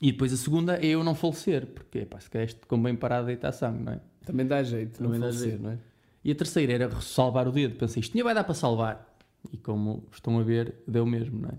E 0.00 0.12
depois 0.12 0.32
a 0.32 0.36
segunda 0.36 0.76
é 0.76 0.86
eu 0.86 1.04
não 1.04 1.14
falecer, 1.14 1.66
porque 1.66 2.04
pá, 2.04 2.18
se 2.18 2.28
calhar 2.30 2.48
isto 2.48 2.76
bem 2.78 2.96
parado 2.96 3.26
deitar 3.26 3.52
sangue, 3.52 3.82
não 3.84 3.92
é? 3.92 4.00
Também 4.24 4.46
dá 4.46 4.62
jeito, 4.62 5.02
não 5.02 5.10
Também 5.10 5.20
dá 5.20 5.32
falecer, 5.32 5.60
não 5.60 5.70
é? 5.70 5.78
E 6.24 6.30
a 6.30 6.34
terceira 6.34 6.72
era 6.72 7.00
salvar 7.00 7.48
o 7.48 7.52
dedo. 7.52 7.76
Pensei, 7.76 8.00
isto 8.00 8.14
nem 8.14 8.22
vai 8.22 8.34
dar 8.34 8.44
para 8.44 8.54
salvar. 8.54 9.16
E 9.52 9.56
como 9.56 10.06
estão 10.12 10.38
a 10.38 10.42
ver, 10.42 10.74
deu 10.86 11.04
mesmo, 11.04 11.40
não 11.40 11.48
é? 11.48 11.58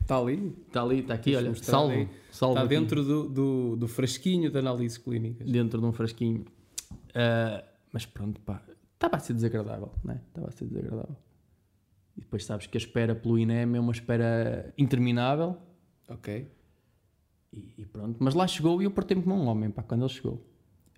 Está 0.00 0.18
ali, 0.18 0.54
Está 0.66 0.82
ali, 0.82 0.98
está 1.00 1.14
aqui, 1.14 1.34
olha, 1.34 1.54
salvo. 1.54 1.92
aí. 1.92 2.08
salvo 2.30 2.54
está 2.54 2.64
aqui. 2.64 2.74
dentro 2.74 3.02
do, 3.02 3.28
do, 3.28 3.76
do 3.76 3.88
frasquinho 3.88 4.50
de 4.50 4.58
análises 4.58 4.98
clínicas. 4.98 5.50
dentro 5.50 5.80
de 5.80 5.86
um 5.86 5.92
frasquinho. 5.92 6.44
Ah, 7.14 7.64
mas 7.92 8.04
pronto, 8.04 8.40
pá, 8.40 8.60
estava 8.94 9.16
a 9.16 9.18
ser 9.20 9.34
desagradável, 9.34 9.92
né? 10.02 10.20
Estava 10.28 10.48
a 10.48 10.50
ser 10.50 10.66
desagradável. 10.66 11.16
E 12.16 12.20
depois 12.20 12.44
sabes 12.44 12.66
que 12.66 12.76
a 12.76 12.80
espera 12.80 13.14
pelo 13.14 13.38
INEM 13.38 13.76
é 13.76 13.80
uma 13.80 13.92
espera 13.92 14.72
interminável. 14.76 15.56
Ok. 16.08 16.46
E, 17.54 17.82
e 17.82 17.84
pronto, 17.86 18.16
mas 18.18 18.34
lá 18.34 18.46
chegou 18.46 18.82
e 18.82 18.84
eu 18.84 18.90
portei-me 18.90 19.22
como 19.22 19.36
um 19.36 19.46
homem, 19.46 19.70
pá, 19.70 19.82
quando 19.82 20.02
ele 20.02 20.12
chegou. 20.12 20.42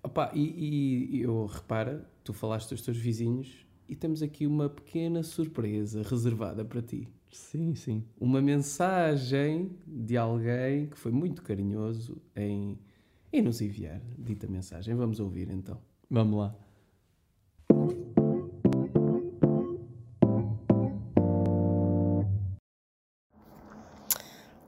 Opa, 0.03 0.31
e, 0.33 1.17
e 1.17 1.21
eu 1.21 1.45
repara, 1.45 2.09
tu 2.23 2.33
falaste 2.33 2.69
dos 2.69 2.81
teus 2.81 2.97
vizinhos 2.97 3.65
e 3.87 3.95
temos 3.95 4.23
aqui 4.23 4.47
uma 4.47 4.67
pequena 4.69 5.21
surpresa 5.21 6.01
reservada 6.03 6.65
para 6.65 6.81
ti. 6.81 7.07
Sim, 7.31 7.75
sim. 7.75 8.03
Uma 8.19 8.41
mensagem 8.41 9.71
de 9.85 10.17
alguém 10.17 10.87
que 10.87 10.97
foi 10.97 11.11
muito 11.11 11.41
carinhoso 11.43 12.17
em, 12.35 12.79
em 13.31 13.41
nos 13.41 13.61
enviar 13.61 14.01
dita 14.17 14.47
mensagem. 14.47 14.95
Vamos 14.95 15.19
ouvir 15.19 15.49
então. 15.49 15.79
Vamos 16.09 16.39
lá. 16.39 16.55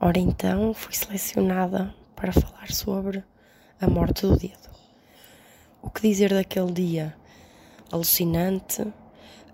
Ora 0.02 0.18
então, 0.18 0.74
fui 0.74 0.94
selecionada 0.94 1.94
para 2.16 2.32
falar 2.32 2.72
sobre 2.72 3.22
a 3.82 3.88
morte 3.90 4.22
do 4.26 4.38
dedo. 4.38 4.70
O 5.82 5.90
que 5.90 6.02
dizer 6.02 6.34
daquele 6.34 6.72
dia 6.72 7.14
alucinante, 7.92 8.88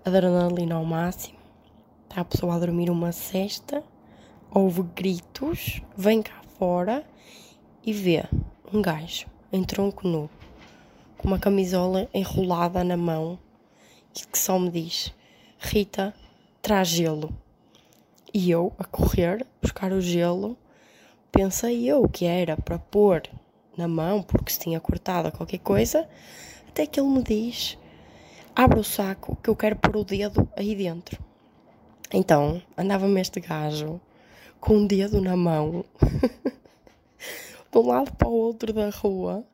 adrenalina 0.04 0.76
ao 0.76 0.84
máximo, 0.84 1.36
está 2.04 2.20
a 2.20 2.24
pessoa 2.24 2.54
a 2.54 2.58
dormir 2.60 2.90
uma 2.90 3.10
cesta, 3.10 3.82
houve 4.48 4.82
gritos, 4.94 5.82
vem 5.96 6.22
cá 6.22 6.40
fora 6.56 7.04
e 7.84 7.92
vê 7.92 8.22
um 8.72 8.80
gajo 8.80 9.26
em 9.52 9.64
tronco 9.64 10.06
nu, 10.06 10.30
com 11.18 11.26
uma 11.26 11.40
camisola 11.40 12.08
enrolada 12.14 12.84
na 12.84 12.96
mão 12.96 13.36
que 14.12 14.38
só 14.38 14.60
me 14.60 14.70
diz: 14.70 15.12
Rita, 15.58 16.14
traz 16.62 16.86
gelo. 16.86 17.34
E 18.38 18.50
eu, 18.50 18.70
a 18.78 18.84
correr, 18.84 19.46
buscar 19.62 19.94
o 19.94 20.00
gelo, 20.02 20.58
pensei 21.32 21.90
eu 21.90 22.06
que 22.06 22.26
era 22.26 22.54
para 22.54 22.78
pôr 22.78 23.22
na 23.74 23.88
mão, 23.88 24.22
porque 24.22 24.52
se 24.52 24.58
tinha 24.58 24.78
cortado 24.78 25.32
qualquer 25.32 25.60
coisa, 25.60 26.06
até 26.68 26.86
que 26.86 27.00
ele 27.00 27.08
me 27.08 27.22
diz: 27.22 27.78
abre 28.54 28.78
o 28.78 28.84
saco 28.84 29.38
que 29.42 29.48
eu 29.48 29.56
quero 29.56 29.76
pôr 29.76 29.96
o 29.96 30.04
dedo 30.04 30.46
aí 30.54 30.74
dentro. 30.74 31.18
Então, 32.12 32.60
andava-me 32.76 33.18
este 33.22 33.40
gajo 33.40 33.98
com 34.60 34.74
um 34.74 34.86
dedo 34.86 35.18
na 35.22 35.34
mão, 35.34 35.82
de 37.72 37.78
um 37.78 37.86
lado 37.86 38.12
para 38.16 38.28
o 38.28 38.32
outro 38.32 38.70
da 38.70 38.90
rua, 38.90 39.46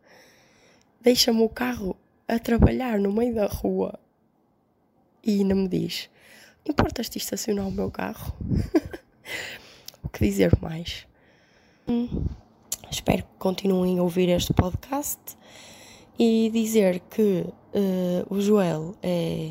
deixa-me 1.01 1.43
o 1.43 1.49
carro 1.49 1.97
a 2.27 2.37
trabalhar 2.37 2.99
no 2.99 3.12
meio 3.12 3.33
da 3.33 3.47
rua 3.47 3.97
e 5.23 5.39
ainda 5.39 5.55
me 5.55 5.69
diz: 5.69 6.11
Importas-te 6.64 7.19
estacionar 7.19 7.66
o 7.66 7.73
meu 7.73 7.90
carro? 7.90 8.33
o 10.02 10.09
que 10.09 10.25
dizer 10.25 10.57
mais? 10.61 11.09
Hum, 11.88 12.25
espero 12.88 13.25
que 13.25 13.38
continuem 13.38 13.99
a 13.99 14.02
ouvir 14.02 14.28
este 14.28 14.52
podcast 14.52 15.21
e 16.16 16.50
dizer 16.52 17.00
que 17.11 17.45
eh, 17.75 18.25
o 18.31 18.40
Joel 18.40 18.95
é 19.02 19.50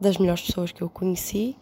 das 0.00 0.18
melhores 0.18 0.42
pessoas 0.42 0.70
que 0.70 0.82
eu 0.82 0.88
conheci 0.88 1.56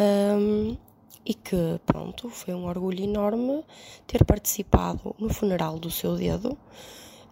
hum, 0.00 0.78
e 1.24 1.34
que, 1.34 1.78
pronto, 1.84 2.30
foi 2.30 2.54
um 2.54 2.64
orgulho 2.64 3.04
enorme 3.04 3.62
ter 4.06 4.24
participado 4.24 5.14
no 5.18 5.28
funeral 5.28 5.78
do 5.78 5.90
seu 5.90 6.16
dedo. 6.16 6.56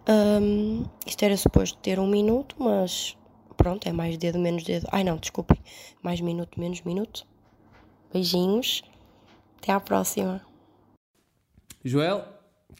Hum, 0.07 0.85
isto 1.03 1.23
era 1.23 1.35
suposto 1.35 1.79
ter 1.79 1.99
um 1.99 2.07
minuto, 2.07 2.55
mas 2.59 3.17
pronto, 3.55 3.87
é 3.87 3.91
mais 3.91 4.17
dedo, 4.17 4.39
menos 4.39 4.63
dedo. 4.63 4.87
Ai 4.91 5.03
não, 5.03 5.17
desculpem, 5.17 5.57
mais 6.01 6.21
minuto, 6.21 6.59
menos 6.59 6.81
minuto. 6.81 7.25
Beijinhos, 8.13 8.83
até 9.57 9.71
à 9.71 9.79
próxima. 9.79 10.41
Joel, 11.83 12.25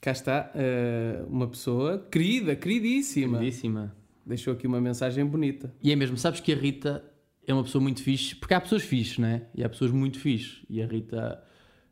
cá 0.01 0.11
está 0.11 0.51
eh, 0.55 1.23
uma 1.27 1.47
pessoa 1.47 2.07
querida, 2.11 2.55
queridíssima. 2.55 3.39
Queridíssima. 3.39 3.95
Deixou 4.25 4.53
aqui 4.53 4.65
uma 4.65 4.81
mensagem 4.81 5.25
bonita. 5.25 5.73
E 5.81 5.91
é 5.91 5.95
mesmo, 5.95 6.17
sabes 6.17 6.39
que 6.39 6.51
a 6.51 6.55
Rita 6.55 7.03
é 7.45 7.53
uma 7.53 7.63
pessoa 7.63 7.81
muito 7.81 8.01
fixe, 8.01 8.35
porque 8.35 8.53
há 8.53 8.61
pessoas 8.61 8.83
fixes, 8.83 9.17
não 9.17 9.27
é? 9.27 9.43
E 9.53 9.63
há 9.63 9.69
pessoas 9.69 9.91
muito 9.91 10.19
fixes. 10.19 10.63
E 10.69 10.81
a 10.81 10.87
Rita, 10.87 11.43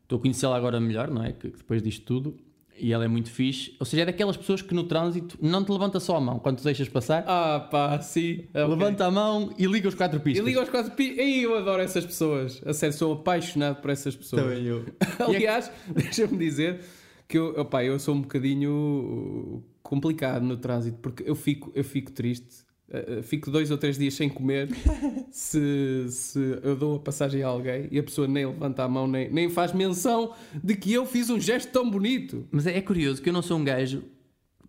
estou 0.02 0.18
a 0.18 0.22
conhecê-la 0.22 0.56
agora 0.56 0.80
melhor, 0.80 1.10
não 1.10 1.22
é? 1.22 1.32
Que, 1.32 1.50
que 1.50 1.58
depois 1.58 1.82
disto 1.82 2.04
tudo. 2.04 2.36
E 2.76 2.92
ela 2.92 3.04
é 3.04 3.08
muito 3.08 3.30
fixe. 3.30 3.74
Ou 3.78 3.86
seja, 3.86 4.02
é 4.02 4.06
daquelas 4.06 4.36
pessoas 4.36 4.60
que 4.60 4.74
no 4.74 4.84
trânsito 4.84 5.38
não 5.40 5.64
te 5.64 5.70
levanta 5.70 6.00
só 6.00 6.16
a 6.16 6.20
mão 6.20 6.38
quando 6.40 6.58
tu 6.58 6.64
deixas 6.64 6.88
passar. 6.88 7.24
Ah, 7.26 7.60
pá, 7.70 8.00
sim. 8.00 8.46
ok. 8.52 8.66
Levanta 8.66 9.06
a 9.06 9.10
mão 9.10 9.54
e 9.56 9.64
liga 9.66 9.88
os 9.88 9.94
quatro 9.94 10.18
E 10.18 10.20
pistas. 10.22 10.44
liga 10.44 10.58
aos 10.60 10.68
quatro 10.68 10.90
pi... 10.92 11.14
Ei, 11.18 11.44
eu 11.44 11.56
adoro 11.56 11.80
essas 11.82 12.04
pessoas. 12.04 12.60
A 12.66 12.72
sério, 12.72 12.96
sou 12.96 13.12
apaixonado 13.12 13.80
por 13.80 13.90
essas 13.90 14.16
pessoas. 14.16 14.42
Também 14.42 14.64
eu. 14.64 14.84
Aliás, 15.24 15.70
deixa-me 15.94 16.36
dizer 16.36 16.80
que 17.28 17.38
eu, 17.38 17.58
opá, 17.60 17.84
eu 17.84 17.98
sou 18.00 18.14
um 18.14 18.22
bocadinho 18.22 19.62
complicado 19.82 20.42
no 20.42 20.56
trânsito 20.56 20.98
porque 21.00 21.22
eu 21.26 21.34
fico, 21.36 21.70
eu 21.74 21.84
fico 21.84 22.10
triste. 22.10 22.64
Uh, 22.94 23.18
uh, 23.18 23.22
Fico 23.22 23.50
dois 23.50 23.70
ou 23.70 23.78
três 23.78 23.98
dias 23.98 24.14
sem 24.14 24.28
comer 24.28 24.68
se, 25.30 26.06
se 26.08 26.58
eu 26.62 26.76
dou 26.76 26.96
a 26.96 27.00
passagem 27.00 27.42
a 27.42 27.48
alguém 27.48 27.88
e 27.90 27.98
a 27.98 28.02
pessoa 28.02 28.26
nem 28.26 28.46
levanta 28.46 28.84
a 28.84 28.88
mão 28.88 29.06
nem, 29.06 29.30
nem 29.30 29.48
faz 29.50 29.72
menção 29.72 30.32
de 30.62 30.74
que 30.76 30.92
eu 30.92 31.04
fiz 31.06 31.30
um 31.30 31.40
gesto 31.40 31.70
tão 31.72 31.90
bonito. 31.90 32.46
Mas 32.50 32.66
é, 32.66 32.76
é 32.76 32.80
curioso 32.80 33.20
que 33.20 33.28
eu 33.28 33.32
não 33.32 33.42
sou 33.42 33.58
um 33.58 33.64
gajo 33.64 34.02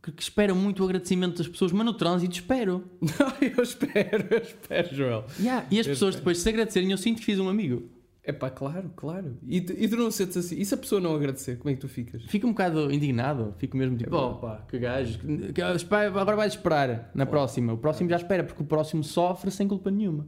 que, 0.06 0.12
que 0.12 0.22
espera 0.22 0.54
muito 0.54 0.82
o 0.82 0.86
agradecimento 0.86 1.38
das 1.38 1.48
pessoas, 1.48 1.72
mas 1.72 1.86
no 1.86 1.94
trânsito 1.94 2.36
espero. 2.36 2.84
eu 3.42 3.64
espero, 3.64 4.28
eu 4.30 4.38
espero, 4.38 4.96
Joel. 4.96 5.26
Yeah, 5.40 5.66
E 5.72 5.80
as 5.80 5.88
pessoas 5.88 6.16
depois 6.16 6.38
se 6.38 6.48
agradecerem, 6.48 6.92
eu 6.92 6.98
sinto 6.98 7.20
que 7.20 7.26
fiz 7.26 7.40
um 7.40 7.50
amigo. 7.50 7.90
É 8.28 8.34
pá, 8.34 8.50
claro, 8.50 8.92
claro. 8.96 9.38
E 9.48 9.62
tu, 9.62 9.74
e 9.78 9.88
tu 9.88 9.96
não 9.98 10.10
sentes 10.10 10.36
assim. 10.36 10.56
E 10.60 10.66
se 10.66 10.74
a 10.74 10.78
pessoa 10.78 11.00
não 11.00 11.14
agradecer, 11.16 11.58
como 11.58 11.70
é 11.70 11.76
que 11.76 11.82
tu 11.82 11.88
ficas? 11.88 12.24
Fico 12.24 12.48
um 12.48 12.52
bocado 12.52 12.92
indignado, 12.92 13.54
fico 13.60 13.78
mesmo 13.78 13.96
tipo, 13.98 14.16
oh 14.16 14.36
pá, 14.36 14.66
que 14.68 14.80
gajo, 14.80 15.20
que- 15.54 15.62
agora 15.62 16.36
vais 16.36 16.54
esperar 16.54 17.12
na 17.14 17.26
próxima. 17.28 17.74
O 17.74 17.78
próximo 17.78 18.10
já 18.10 18.16
espera, 18.16 18.44
porque 18.44 18.64
o 18.64 18.66
próximo 18.66 19.04
sofre 19.04 19.52
sem 19.52 19.68
culpa 19.68 19.92
nenhuma. 19.92 20.26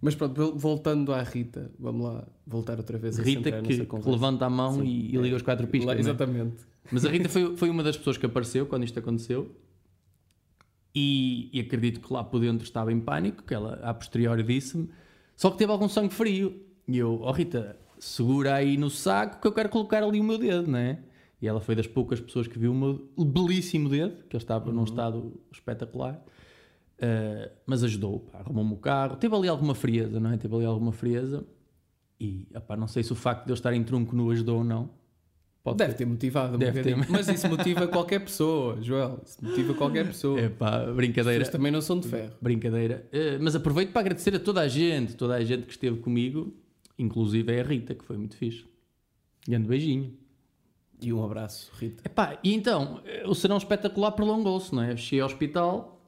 Mas 0.00 0.14
pronto, 0.14 0.34
vol- 0.34 0.58
voltando 0.58 1.12
à 1.14 1.22
Rita, 1.22 1.70
vamos 1.78 2.04
lá 2.04 2.26
voltar 2.46 2.76
outra 2.76 2.98
vez 2.98 3.18
a 3.18 3.22
Rita 3.22 3.44
centrar 3.44 3.62
que, 3.62 3.78
que 3.78 3.86
conversa. 3.86 4.10
levanta 4.10 4.44
a 4.44 4.50
mão 4.50 4.84
e, 4.84 5.14
e 5.14 5.16
liga 5.16 5.36
os 5.36 5.42
quatro 5.42 5.66
pistas. 5.68 5.86
Lá- 5.86 5.94
não 5.94 5.98
é? 6.00 6.02
Exatamente. 6.02 6.56
Mas 6.90 7.04
a 7.06 7.08
Rita 7.08 7.28
foi, 7.30 7.56
foi 7.56 7.70
uma 7.70 7.82
das 7.82 7.96
pessoas 7.96 8.18
que 8.18 8.26
apareceu 8.26 8.66
quando 8.66 8.84
isto 8.84 8.98
aconteceu 8.98 9.50
e, 10.94 11.48
e 11.52 11.60
acredito 11.60 12.00
que 12.00 12.12
lá 12.12 12.22
por 12.22 12.40
dentro 12.40 12.64
estava 12.64 12.92
em 12.92 13.00
pânico, 13.00 13.42
que 13.42 13.54
ela 13.54 13.74
a 13.82 13.94
posteriori 13.94 14.42
disse-me, 14.42 14.90
só 15.36 15.50
que 15.50 15.56
teve 15.58 15.72
algum 15.72 15.88
sangue 15.88 16.12
frio. 16.12 16.60
E 16.88 16.98
eu, 16.98 17.20
oh 17.22 17.32
Rita, 17.32 17.76
segura 17.98 18.54
aí 18.54 18.76
no 18.76 18.90
saco 18.90 19.40
que 19.40 19.46
eu 19.46 19.52
quero 19.52 19.68
colocar 19.68 20.02
ali 20.02 20.20
o 20.20 20.24
meu 20.24 20.38
dedo, 20.38 20.70
não 20.70 20.78
é? 20.78 20.98
E 21.40 21.48
ela 21.48 21.60
foi 21.60 21.74
das 21.74 21.86
poucas 21.86 22.20
pessoas 22.20 22.46
que 22.46 22.58
viu 22.58 22.72
o 22.72 22.74
meu 22.74 23.08
belíssimo 23.18 23.88
dedo, 23.88 24.24
que 24.28 24.36
ele 24.36 24.42
estava 24.42 24.70
num 24.70 24.84
estado 24.84 25.40
espetacular. 25.52 26.22
Uh, 26.98 27.50
mas 27.66 27.82
ajudou, 27.82 28.28
arrumou-me 28.32 28.74
o 28.74 28.76
carro. 28.76 29.16
Teve 29.16 29.34
ali 29.34 29.48
alguma 29.48 29.74
frieza, 29.74 30.20
não 30.20 30.30
é? 30.30 30.36
Teve 30.36 30.54
ali 30.54 30.64
alguma 30.64 30.92
frieza. 30.92 31.44
E, 32.20 32.46
opá, 32.54 32.76
não 32.76 32.86
sei 32.86 33.02
se 33.02 33.12
o 33.12 33.16
facto 33.16 33.44
de 33.44 33.50
eu 33.50 33.54
estar 33.54 33.74
em 33.74 33.82
tronco 33.82 34.14
nu 34.14 34.30
ajudou 34.30 34.58
ou 34.58 34.64
não. 34.64 34.90
Pode 35.64 35.78
Deve 35.78 35.94
ter 35.94 36.04
motivado 36.04 36.54
um 36.56 36.58
Deve 36.58 36.82
ter. 36.82 36.96
Mas 37.08 37.28
isso 37.28 37.48
motiva 37.48 37.86
qualquer 37.88 38.20
pessoa, 38.20 38.80
Joel. 38.80 39.20
Isso 39.24 39.38
motiva 39.44 39.74
qualquer 39.74 40.06
pessoa. 40.06 40.40
É 40.40 40.48
pá, 40.48 40.82
As 40.82 40.94
brincadeira. 40.94 41.40
pessoas 41.40 41.52
também 41.56 41.72
não 41.72 41.80
são 41.80 41.98
de 41.98 42.06
ferro. 42.08 42.32
Brincadeira. 42.40 43.08
Eh, 43.12 43.38
mas 43.40 43.56
aproveito 43.56 43.90
para 43.92 44.00
agradecer 44.00 44.34
a 44.34 44.40
toda 44.40 44.60
a 44.60 44.68
gente, 44.68 45.16
toda 45.16 45.34
a 45.34 45.44
gente 45.44 45.66
que 45.66 45.72
esteve 45.72 45.98
comigo, 45.98 46.52
inclusive 46.98 47.58
a 47.58 47.62
Rita, 47.62 47.94
que 47.94 48.04
foi 48.04 48.16
muito 48.16 48.36
fixe. 48.36 48.64
Grande 49.46 49.68
beijinho. 49.68 50.16
E 51.00 51.12
um 51.12 51.24
abraço, 51.24 51.72
Rita. 51.74 52.02
Epá, 52.06 52.38
e 52.44 52.54
então, 52.54 53.00
eh, 53.04 53.24
o 53.26 53.34
serão 53.34 53.56
espetacular 53.56 54.12
prolongou-se, 54.12 54.72
não 54.74 54.82
é? 54.82 54.92
Eu 54.92 54.96
Cheguei 54.96 55.20
ao 55.20 55.26
hospital 55.26 56.00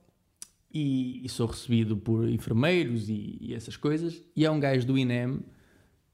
e, 0.72 1.24
e 1.24 1.28
sou 1.28 1.46
recebido 1.46 1.96
por 1.96 2.28
enfermeiros 2.28 3.08
e, 3.08 3.38
e 3.40 3.54
essas 3.54 3.76
coisas, 3.76 4.22
e 4.36 4.46
há 4.46 4.52
um 4.52 4.60
gajo 4.60 4.86
do 4.86 4.96
INEM 4.96 5.40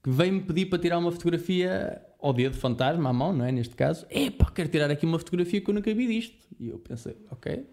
que 0.03 0.09
veio-me 0.09 0.41
pedir 0.41 0.65
para 0.65 0.79
tirar 0.79 0.97
uma 0.97 1.11
fotografia 1.11 2.01
ao 2.19 2.33
dedo 2.33 2.55
fantasma, 2.55 3.09
à 3.09 3.13
mão, 3.13 3.33
não 3.33 3.45
é? 3.45 3.51
Neste 3.51 3.75
caso. 3.75 4.05
Epá, 4.09 4.49
quero 4.51 4.69
tirar 4.69 4.89
aqui 4.89 5.05
uma 5.05 5.19
fotografia 5.19 5.61
que 5.61 5.69
eu 5.69 5.73
nunca 5.73 5.93
vi 5.93 6.07
disto. 6.07 6.37
E 6.59 6.69
eu 6.69 6.79
pensei, 6.79 7.17
ok, 7.29 7.67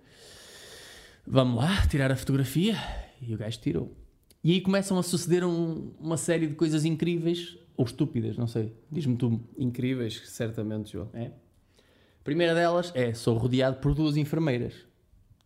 vamos 1.27 1.57
lá, 1.57 1.87
tirar 1.87 2.11
a 2.11 2.17
fotografia. 2.17 2.77
E 3.21 3.35
o 3.35 3.39
gajo 3.39 3.59
tirou. 3.61 3.97
E 4.43 4.53
aí 4.53 4.61
começam 4.61 4.99
a 4.99 5.03
suceder 5.03 5.45
um- 5.45 5.93
uma 5.99 6.17
série 6.17 6.47
de 6.47 6.55
coisas 6.55 6.85
incríveis, 6.85 7.59
ou 7.77 7.85
estúpidas, 7.85 8.37
não 8.37 8.47
sei. 8.47 8.73
Diz-me 8.91 9.17
tu. 9.17 9.41
Incríveis, 9.59 10.23
certamente, 10.27 10.93
João. 10.93 11.09
É. 11.13 11.27
A 11.27 12.25
primeira 12.25 12.55
delas 12.55 12.93
é: 12.95 13.13
sou 13.15 13.37
rodeado 13.37 13.79
por 13.79 13.95
duas 13.95 14.17
enfermeiras. 14.17 14.75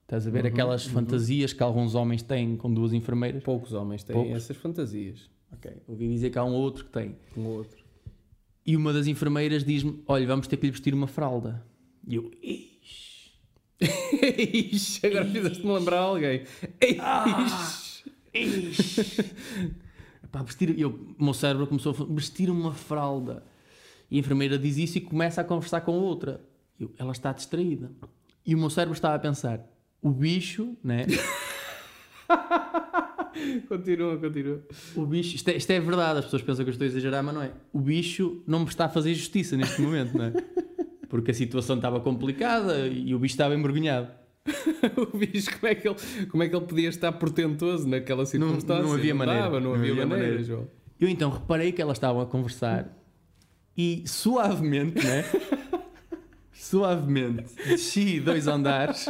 Estás 0.02 0.26
a 0.26 0.30
ver 0.30 0.46
aquelas 0.46 0.84
fantasias 0.84 1.52
que 1.54 1.62
alguns 1.62 1.94
homens 1.94 2.22
têm 2.22 2.56
com 2.56 2.72
duas 2.72 2.92
enfermeiras? 2.92 3.42
Poucos 3.42 3.72
homens 3.72 4.02
têm 4.04 4.14
Poucos. 4.14 4.32
essas 4.32 4.56
fantasias. 4.56 5.30
Ok. 5.52 5.70
Ouvi 5.88 6.08
dizer 6.08 6.30
que 6.30 6.38
há 6.38 6.44
um 6.44 6.52
ou 6.52 6.60
outro 6.60 6.84
que 6.84 6.90
tem. 6.90 7.16
Um 7.36 7.44
ou 7.46 7.56
outro. 7.58 7.82
E 8.66 8.76
uma 8.76 8.92
das 8.92 9.06
enfermeiras 9.06 9.64
diz-me: 9.64 10.02
Olha, 10.06 10.26
vamos 10.26 10.46
ter 10.46 10.56
que 10.58 10.66
lhe 10.66 10.70
vestir 10.72 10.92
uma 10.92 11.06
fralda. 11.06 11.64
E 12.06 12.16
eu, 12.16 12.30
"Ixi, 12.42 13.30
Ixi, 14.72 15.06
agora 15.06 15.24
fizeste-me 15.24 15.72
lembrar 15.72 15.98
alguém. 16.00 16.42
Ixi. 16.80 16.98
ixi." 17.46 17.81
Epá, 20.24 20.42
vestir, 20.42 20.78
eu, 20.78 21.14
o 21.18 21.24
meu 21.24 21.34
cérebro 21.34 21.66
começou 21.66 21.92
a 21.92 21.94
falar, 21.94 22.14
vestir 22.14 22.50
uma 22.50 22.72
fralda. 22.72 23.42
E 24.10 24.16
a 24.16 24.20
enfermeira 24.20 24.58
diz 24.58 24.76
isso 24.76 24.98
e 24.98 25.00
começa 25.00 25.40
a 25.40 25.44
conversar 25.44 25.80
com 25.82 25.92
outra. 25.92 26.40
Eu, 26.78 26.92
ela 26.98 27.12
está 27.12 27.32
distraída. 27.32 27.90
E 28.44 28.54
o 28.54 28.58
meu 28.58 28.70
cérebro 28.70 28.94
estava 28.94 29.14
a 29.14 29.18
pensar: 29.18 29.60
o 30.00 30.10
bicho, 30.10 30.76
né? 30.82 31.06
Continua, 33.68 34.16
continua. 34.18 34.62
O 34.94 35.06
bicho, 35.06 35.34
isto 35.36 35.48
é, 35.48 35.56
isto 35.56 35.70
é 35.70 35.80
verdade, 35.80 36.18
as 36.18 36.24
pessoas 36.26 36.42
pensam 36.42 36.64
que 36.64 36.70
eu 36.70 36.72
estou 36.72 36.84
a 36.84 36.88
exagerar, 36.88 37.22
mas 37.24 37.34
não 37.34 37.42
é. 37.42 37.50
O 37.72 37.80
bicho 37.80 38.42
não 38.46 38.60
me 38.60 38.66
está 38.66 38.84
a 38.84 38.88
fazer 38.88 39.14
justiça 39.14 39.56
neste 39.56 39.80
momento, 39.80 40.16
não 40.16 40.26
é? 40.26 40.32
Porque 41.08 41.30
a 41.30 41.34
situação 41.34 41.76
estava 41.76 42.00
complicada 42.00 42.86
e 42.86 43.14
o 43.14 43.18
bicho 43.18 43.34
estava 43.34 43.54
envergonhado. 43.54 44.08
o 44.96 45.16
bicho, 45.16 45.50
como 45.58 45.70
é, 45.70 45.74
que 45.74 45.88
ele, 45.88 45.96
como 46.30 46.42
é 46.42 46.48
que 46.48 46.56
ele 46.56 46.66
podia 46.66 46.88
estar 46.88 47.12
portentoso 47.12 47.88
naquela 47.88 48.26
circunstância? 48.26 48.82
não 48.82 48.92
havia 48.94 49.14
maneira. 49.14 49.42
dava, 49.42 49.60
não, 49.60 49.70
Não 49.70 49.74
havia, 49.76 49.92
havia 49.92 50.06
maneira, 50.06 50.30
maneira. 50.32 50.44
João. 50.44 50.68
Eu 51.00 51.08
então 51.08 51.30
reparei 51.30 51.72
que 51.72 51.80
elas 51.80 51.96
estavam 51.96 52.20
a 52.22 52.26
conversar 52.26 52.88
e 53.76 54.02
suavemente, 54.06 55.04
né? 55.04 55.24
suavemente, 56.52 57.44
desci 57.66 58.20
dois 58.20 58.46
andares 58.46 59.08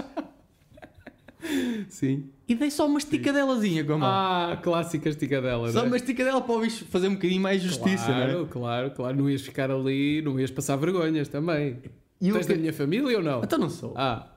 Sim. 1.89 2.31
e 2.49 2.55
dei 2.55 2.71
só 2.71 2.87
uma 2.87 2.99
esticadelazinha 2.99 3.85
com 3.85 3.95
a 3.95 3.99
mão. 3.99 4.09
Ah, 4.09 4.59
clássica 4.63 5.09
esticadela, 5.09 5.69
só 5.71 5.79
não 5.79 5.85
é? 5.85 5.89
uma 5.89 5.97
esticadela 5.97 6.41
para 6.41 6.55
o 6.55 6.61
bicho 6.61 6.85
fazer 6.87 7.09
um 7.09 7.15
bocadinho 7.15 7.43
mais 7.43 7.61
justiça, 7.63 8.07
claro, 8.07 8.33
não 8.33 8.45
é? 8.45 8.49
claro, 8.49 8.91
claro. 8.93 9.17
Não 9.17 9.29
ias 9.31 9.43
ficar 9.43 9.71
ali, 9.71 10.23
não 10.23 10.39
ias 10.39 10.51
passar 10.51 10.77
vergonhas 10.77 11.29
também. 11.29 11.79
E 12.21 12.31
Tens 12.31 12.47
que- 12.47 12.55
da 12.55 12.61
minha 12.61 12.73
família 12.73 13.17
ou 13.19 13.23
não? 13.25 13.43
Então 13.43 13.59
não 13.59 13.69
sou. 13.69 13.93
Ah, 13.97 14.29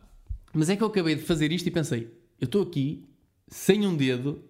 Mas 0.56 0.70
é 0.70 0.76
que 0.76 0.82
eu 0.84 0.88
acabei 0.88 1.16
de 1.16 1.22
fazer 1.22 1.52
isto 1.52 1.68
e 1.68 1.72
pensei: 1.72 2.10
eu 2.40 2.46
estou 2.46 2.62
aqui 2.64 3.04
sem 3.48 3.86
um 3.86 3.96
dedo, 3.96 4.42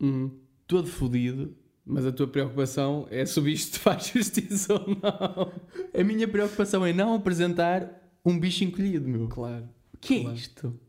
hum. 0.00 0.30
todo 0.66 0.86
fodido. 0.88 1.56
mas 1.86 2.06
a 2.06 2.12
tua 2.12 2.26
preocupação 2.26 3.06
é 3.10 3.24
se 3.26 3.38
o 3.38 3.42
bicho 3.42 3.78
faz 3.80 4.06
justiça 4.14 4.74
ou 4.74 4.86
não. 4.88 5.52
A 5.98 6.04
minha 6.04 6.26
preocupação 6.28 6.84
é 6.86 6.92
não 6.92 7.14
apresentar 7.14 7.90
um 8.24 8.38
bicho 8.38 8.64
encolhido, 8.64 9.08
meu. 9.08 9.28
Claro. 9.28 9.68
O 9.92 9.98
que 9.98 10.14
é 10.18 10.20
Claro. 10.22 10.36
isto? 10.36 10.80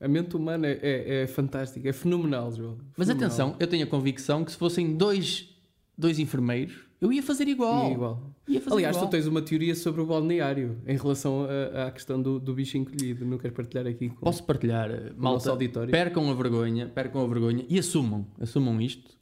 A 0.00 0.08
mente 0.08 0.34
humana 0.34 0.66
é, 0.66 0.78
é, 0.82 1.22
é 1.22 1.26
fantástica, 1.26 1.86
é 1.88 1.92
fenomenal, 1.92 2.50
João. 2.52 2.78
Mas 2.96 3.06
Fenomenal. 3.08 3.26
atenção, 3.28 3.56
eu 3.60 3.66
tenho 3.66 3.84
a 3.84 3.86
convicção 3.86 4.44
que 4.44 4.50
se 4.52 4.56
fossem 4.58 4.96
dois, 4.96 5.54
dois 5.96 6.18
enfermeiros, 6.18 6.74
eu 7.00 7.12
ia 7.12 7.22
fazer 7.22 7.48
igual. 7.48 7.86
É 7.86 7.92
igual. 7.92 8.22
Ia 8.48 8.60
fazer 8.60 8.76
Aliás, 8.76 8.96
igual. 8.96 9.08
tu 9.08 9.12
tens 9.12 9.26
uma 9.26 9.40
teoria 9.42 9.74
sobre 9.74 10.00
o 10.00 10.06
balneário 10.06 10.78
em 10.86 10.96
relação 10.96 11.46
a- 11.74 11.86
à 11.86 11.90
questão 11.90 12.20
do, 12.20 12.38
do 12.40 12.52
bicho 12.52 12.76
encolhido. 12.76 13.24
Não 13.24 13.38
queres 13.38 13.56
partilhar 13.56 13.86
aqui 13.86 14.08
com 14.10 14.16
Posso 14.16 14.42
partilhar, 14.44 14.90
eh, 14.90 15.04
nosso 15.10 15.18
malta, 15.20 15.50
auditório? 15.50 15.90
percam 15.90 16.30
a 16.30 16.34
vergonha, 16.34 16.86
percam 16.88 17.22
a 17.22 17.26
vergonha 17.26 17.64
e 17.68 17.78
assumam, 17.78 18.26
assumam 18.40 18.80
isto. 18.80 19.16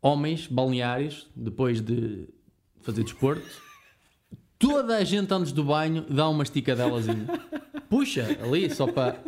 Homens 0.00 0.46
balneários, 0.46 1.28
depois 1.36 1.80
de 1.80 2.28
fazer 2.80 3.04
desporto, 3.04 3.42
toda 4.58 4.96
a 4.96 5.04
gente 5.04 5.32
antes 5.32 5.52
do 5.52 5.64
banho 5.64 6.04
dá 6.08 6.28
uma 6.28 6.42
esticadelazinha. 6.42 7.26
Puxa, 7.88 8.38
ali, 8.42 8.68
só 8.70 8.86
para... 8.90 9.20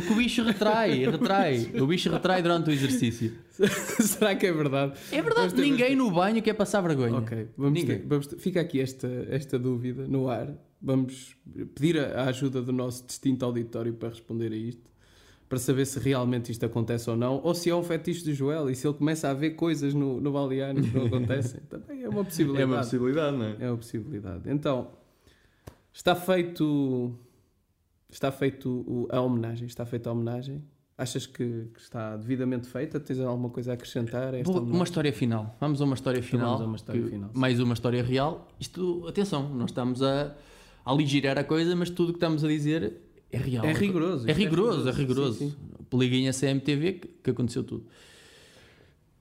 Porque 0.00 0.12
o 0.12 0.16
bicho 0.16 0.42
retrai, 0.42 1.04
retrai. 1.04 1.70
O 1.80 1.86
bicho 1.86 2.10
retrai 2.10 2.42
durante 2.42 2.70
o 2.70 2.72
exercício. 2.72 3.32
Será 4.00 4.34
que 4.36 4.46
é 4.46 4.52
verdade? 4.52 4.92
É 5.10 5.20
verdade, 5.22 5.48
Vamos 5.48 5.52
ter- 5.54 5.62
ninguém 5.62 5.96
no 5.96 6.10
banho 6.10 6.42
quer 6.42 6.54
passar 6.54 6.80
vergonha. 6.80 7.16
Ok, 7.18 7.48
vamos 7.56 7.80
Ninguém. 7.80 7.98
ter- 7.98 8.06
vamos 8.06 8.26
ter- 8.26 8.36
fica 8.38 8.60
aqui 8.60 8.80
esta, 8.80 9.08
esta 9.30 9.58
dúvida 9.58 10.06
no 10.06 10.28
ar. 10.28 10.52
Vamos 10.80 11.36
pedir 11.74 11.98
a, 11.98 12.22
a 12.22 12.24
ajuda 12.28 12.62
do 12.62 12.72
nosso 12.72 13.04
distinto 13.06 13.44
auditório 13.44 13.92
para 13.94 14.10
responder 14.10 14.52
a 14.52 14.56
isto, 14.56 14.88
para 15.48 15.58
saber 15.58 15.86
se 15.86 15.98
realmente 15.98 16.52
isto 16.52 16.64
acontece 16.64 17.10
ou 17.10 17.16
não, 17.16 17.40
ou 17.42 17.52
se 17.54 17.68
é 17.68 17.74
um 17.74 17.82
fetiche 17.82 18.22
do 18.24 18.32
Joel 18.32 18.70
e 18.70 18.76
se 18.76 18.86
ele 18.86 18.94
começa 18.94 19.28
a 19.28 19.34
ver 19.34 19.50
coisas 19.52 19.92
no, 19.94 20.20
no 20.20 20.30
balneário 20.30 20.80
que 20.82 20.94
não 20.96 21.06
acontecem. 21.06 21.60
Também 21.68 22.04
é 22.04 22.08
uma 22.08 22.22
possibilidade. 22.24 22.62
É 22.62 22.66
uma 22.66 22.76
possibilidade, 22.78 23.36
não 23.36 23.44
é? 23.46 23.56
É 23.58 23.68
uma 23.70 23.76
possibilidade. 23.76 24.42
Então, 24.46 24.88
está 25.92 26.14
feito. 26.14 27.12
Está 28.10 28.32
feito 28.32 28.68
o- 28.86 29.06
a 29.10 29.20
homenagem. 29.20 29.66
Está 29.66 29.84
feita 29.84 30.08
a 30.08 30.12
homenagem. 30.12 30.62
Achas 30.96 31.26
que, 31.26 31.68
que 31.72 31.80
está 31.80 32.16
devidamente 32.16 32.66
feita? 32.68 32.98
Tens 32.98 33.20
alguma 33.20 33.50
coisa 33.50 33.70
a 33.70 33.74
acrescentar? 33.74 34.34
a 34.34 34.60
homenagem? 34.62 34.74
uma 34.76 34.84
história 34.84 35.12
final. 35.12 35.56
Vamos 35.60 35.80
a 35.80 35.84
uma 35.84 35.94
história 35.94 36.22
final. 36.22 36.46
vamos 36.58 36.62
a 36.62 36.66
uma 36.66 36.76
história 36.76 37.02
que- 37.02 37.08
final. 37.10 37.30
Mais 37.34 37.60
uma 37.60 37.74
história 37.74 38.02
real. 38.02 38.48
Isto, 38.58 39.04
atenção, 39.06 39.48
nós 39.54 39.70
estamos 39.70 40.02
a, 40.02 40.34
a 40.84 40.90
aligerar 40.92 41.38
a 41.38 41.44
coisa, 41.44 41.76
mas 41.76 41.90
tudo 41.90 42.08
o 42.10 42.12
que 42.12 42.16
estamos 42.16 42.42
a 42.44 42.48
dizer 42.48 42.94
é 43.30 43.36
real. 43.38 43.64
É 43.64 43.72
rigoroso, 43.72 44.26
É 44.26 44.30
isto 44.32 44.40
é 44.40 44.44
rigoroso, 44.44 44.88
é 44.88 44.92
rigoroso. 44.92 45.32
rigoroso. 45.44 45.56
Sim, 45.90 45.96
Liguem 45.98 46.28
a 46.28 46.32
CMTV 46.32 46.92
que, 46.94 47.08
que 47.22 47.30
aconteceu 47.30 47.62
tudo. 47.62 47.86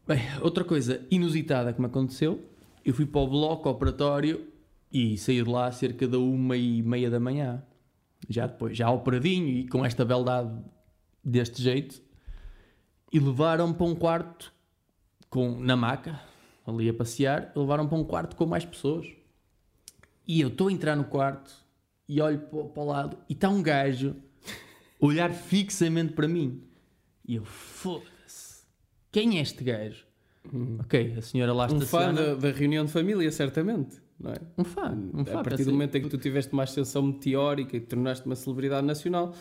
Bem, 0.07 0.19
outra 0.41 0.63
coisa 0.63 1.01
inusitada 1.11 1.71
que 1.73 1.79
me 1.79 1.87
aconteceu, 1.87 2.41
eu 2.83 2.93
fui 2.93 3.05
para 3.05 3.21
o 3.21 3.27
bloco 3.27 3.69
operatório 3.69 4.47
e 4.91 5.17
saí 5.17 5.43
de 5.43 5.49
lá 5.49 5.71
cerca 5.71 6.07
da 6.07 6.17
uma 6.17 6.55
e 6.57 6.81
meia 6.81 7.09
da 7.09 7.19
manhã. 7.19 7.61
Já 8.29 8.47
depois, 8.47 8.77
já 8.77 8.89
operadinho 8.89 9.47
e 9.47 9.67
com 9.67 9.85
esta 9.85 10.03
beldade 10.03 10.51
deste 11.23 11.61
jeito. 11.61 12.01
E 13.11 13.19
levaram-me 13.19 13.73
para 13.73 13.85
um 13.85 13.95
quarto 13.95 14.53
com, 15.29 15.59
na 15.59 15.75
maca, 15.77 16.19
ali 16.65 16.89
a 16.89 16.93
passear, 16.93 17.51
levaram-me 17.55 17.89
para 17.89 17.97
um 17.97 18.03
quarto 18.03 18.35
com 18.35 18.45
mais 18.45 18.65
pessoas. 18.65 19.07
E 20.27 20.41
eu 20.41 20.49
estou 20.49 20.67
a 20.67 20.71
entrar 20.71 20.95
no 20.95 21.05
quarto 21.05 21.53
e 22.07 22.19
olho 22.21 22.39
para, 22.39 22.59
o- 22.59 22.69
para 22.69 22.83
o 22.83 22.85
lado 22.85 23.17
e 23.29 23.33
está 23.33 23.47
um 23.49 23.61
gajo 23.63 24.15
a 25.01 25.05
olhar 25.05 25.31
fixamente 25.31 26.13
para 26.13 26.27
mim. 26.27 26.63
E 27.25 27.35
eu, 27.35 27.45
foda-se, 27.45 28.63
quem 29.11 29.37
é 29.37 29.41
este 29.41 29.63
gajo? 29.63 30.05
Ok, 30.79 31.15
a 31.17 31.21
senhora 31.21 31.53
lá 31.53 31.65
Um 31.67 31.79
fã 31.81 32.13
da, 32.13 32.35
da 32.35 32.51
reunião 32.51 32.85
de 32.85 32.91
família, 32.91 33.29
certamente. 33.31 33.97
Não 34.19 34.31
é? 34.31 34.37
Um 34.57 34.63
fã, 34.63 34.97
um 35.13 35.23
fã. 35.23 35.39
a 35.39 35.43
partir 35.43 35.63
do 35.63 35.71
momento 35.71 35.95
em 35.95 36.01
que 36.01 36.09
tu 36.09 36.17
tiveste 36.17 36.51
uma 36.51 36.63
ascensão 36.63 37.03
meteórica 37.03 37.77
e 37.77 37.79
te 37.79 37.87
tornaste 37.87 38.25
uma 38.25 38.35
celebridade 38.35 38.85
nacional, 38.85 39.35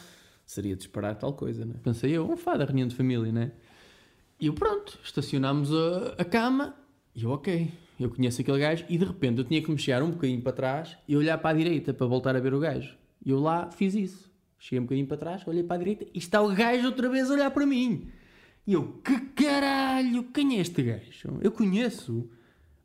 seria 0.45 0.77
de 0.77 0.83
esperar 0.83 1.15
tal 1.15 1.33
coisa, 1.33 1.65
não 1.65 1.75
é? 1.75 1.79
Pensei 1.79 2.13
eu, 2.13 2.31
um 2.31 2.37
fã 2.37 2.57
da 2.57 2.65
reunião 2.65 2.87
de 2.87 2.95
família, 2.95 3.33
né? 3.33 3.53
E 4.39 4.49
eu, 4.49 4.53
pronto, 4.53 4.99
estacionámos 5.03 5.73
a, 5.73 6.15
a 6.19 6.25
cama 6.25 6.77
e 7.15 7.25
eu, 7.25 7.31
ok, 7.31 7.71
eu 7.99 8.11
conheço 8.11 8.43
aquele 8.43 8.59
gajo 8.59 8.85
e 8.91 8.99
de 8.99 9.05
repente 9.07 9.39
eu 9.39 9.45
tinha 9.45 9.63
que 9.63 9.71
mexer 9.71 10.03
um 10.03 10.11
bocadinho 10.11 10.43
para 10.43 10.53
trás 10.53 10.97
e 11.09 11.17
olhar 11.17 11.39
para 11.39 11.51
a 11.51 11.59
direita 11.59 11.95
para 11.95 12.07
voltar 12.07 12.37
a 12.37 12.41
ver 12.41 12.53
o 12.53 12.61
gajo. 12.61 12.95
E 13.25 13.31
eu 13.31 13.41
lá 13.41 13.71
fiz 13.71 13.95
isso. 13.95 14.31
Cheguei 14.59 14.81
um 14.81 14.83
bocadinho 14.83 15.07
para 15.07 15.17
trás, 15.17 15.47
olhei 15.47 15.63
para 15.63 15.77
a 15.77 15.79
direita 15.79 16.07
e 16.13 16.19
está 16.19 16.43
o 16.43 16.55
gajo 16.55 16.87
outra 16.87 17.09
vez 17.09 17.31
a 17.31 17.35
olhar 17.35 17.51
para 17.51 17.65
mim. 17.65 18.09
E 18.67 18.75
eu, 18.75 19.01
que 19.03 19.19
caralho, 19.35 20.25
quem 20.25 20.59
é 20.59 20.61
este 20.61 20.83
gajo? 20.83 21.39
Eu 21.41 21.51
conheço. 21.51 22.29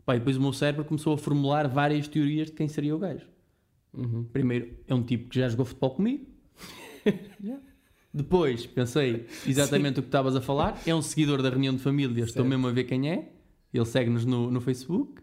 Pá, 0.06 0.16
e 0.16 0.20
depois 0.20 0.38
o 0.38 0.42
meu 0.42 0.54
cérebro 0.54 0.86
começou 0.86 1.14
a 1.14 1.18
formular 1.18 1.68
várias 1.68 2.08
teorias 2.08 2.48
de 2.48 2.54
quem 2.54 2.68
seria 2.68 2.96
o 2.96 3.00
gajo. 3.00 3.28
Primeiro, 4.32 4.78
é 4.88 4.96
um 4.96 5.04
tipo 5.04 5.30
que 5.30 5.40
já 5.40 5.50
jogou 5.50 5.66
futebol 5.66 5.92
comigo. 5.92 6.26
Depois 8.14 8.66
pensei 8.66 9.26
exatamente 9.48 10.00
o 10.00 10.02
que 10.02 10.08
estavas 10.08 10.36
a 10.36 10.42
falar. 10.42 10.82
É 10.86 10.94
um 10.94 11.02
seguidor 11.02 11.42
da 11.42 11.50
reunião 11.50 11.74
de 11.74 11.82
família, 11.82 12.24
estou 12.24 12.44
mesmo 12.44 12.68
a 12.68 12.72
ver 12.72 12.84
quem 12.84 13.10
é. 13.10 13.32
Ele 13.74 13.86
segue-nos 13.86 14.26
no, 14.26 14.52
no 14.52 14.60
Facebook. 14.60 15.22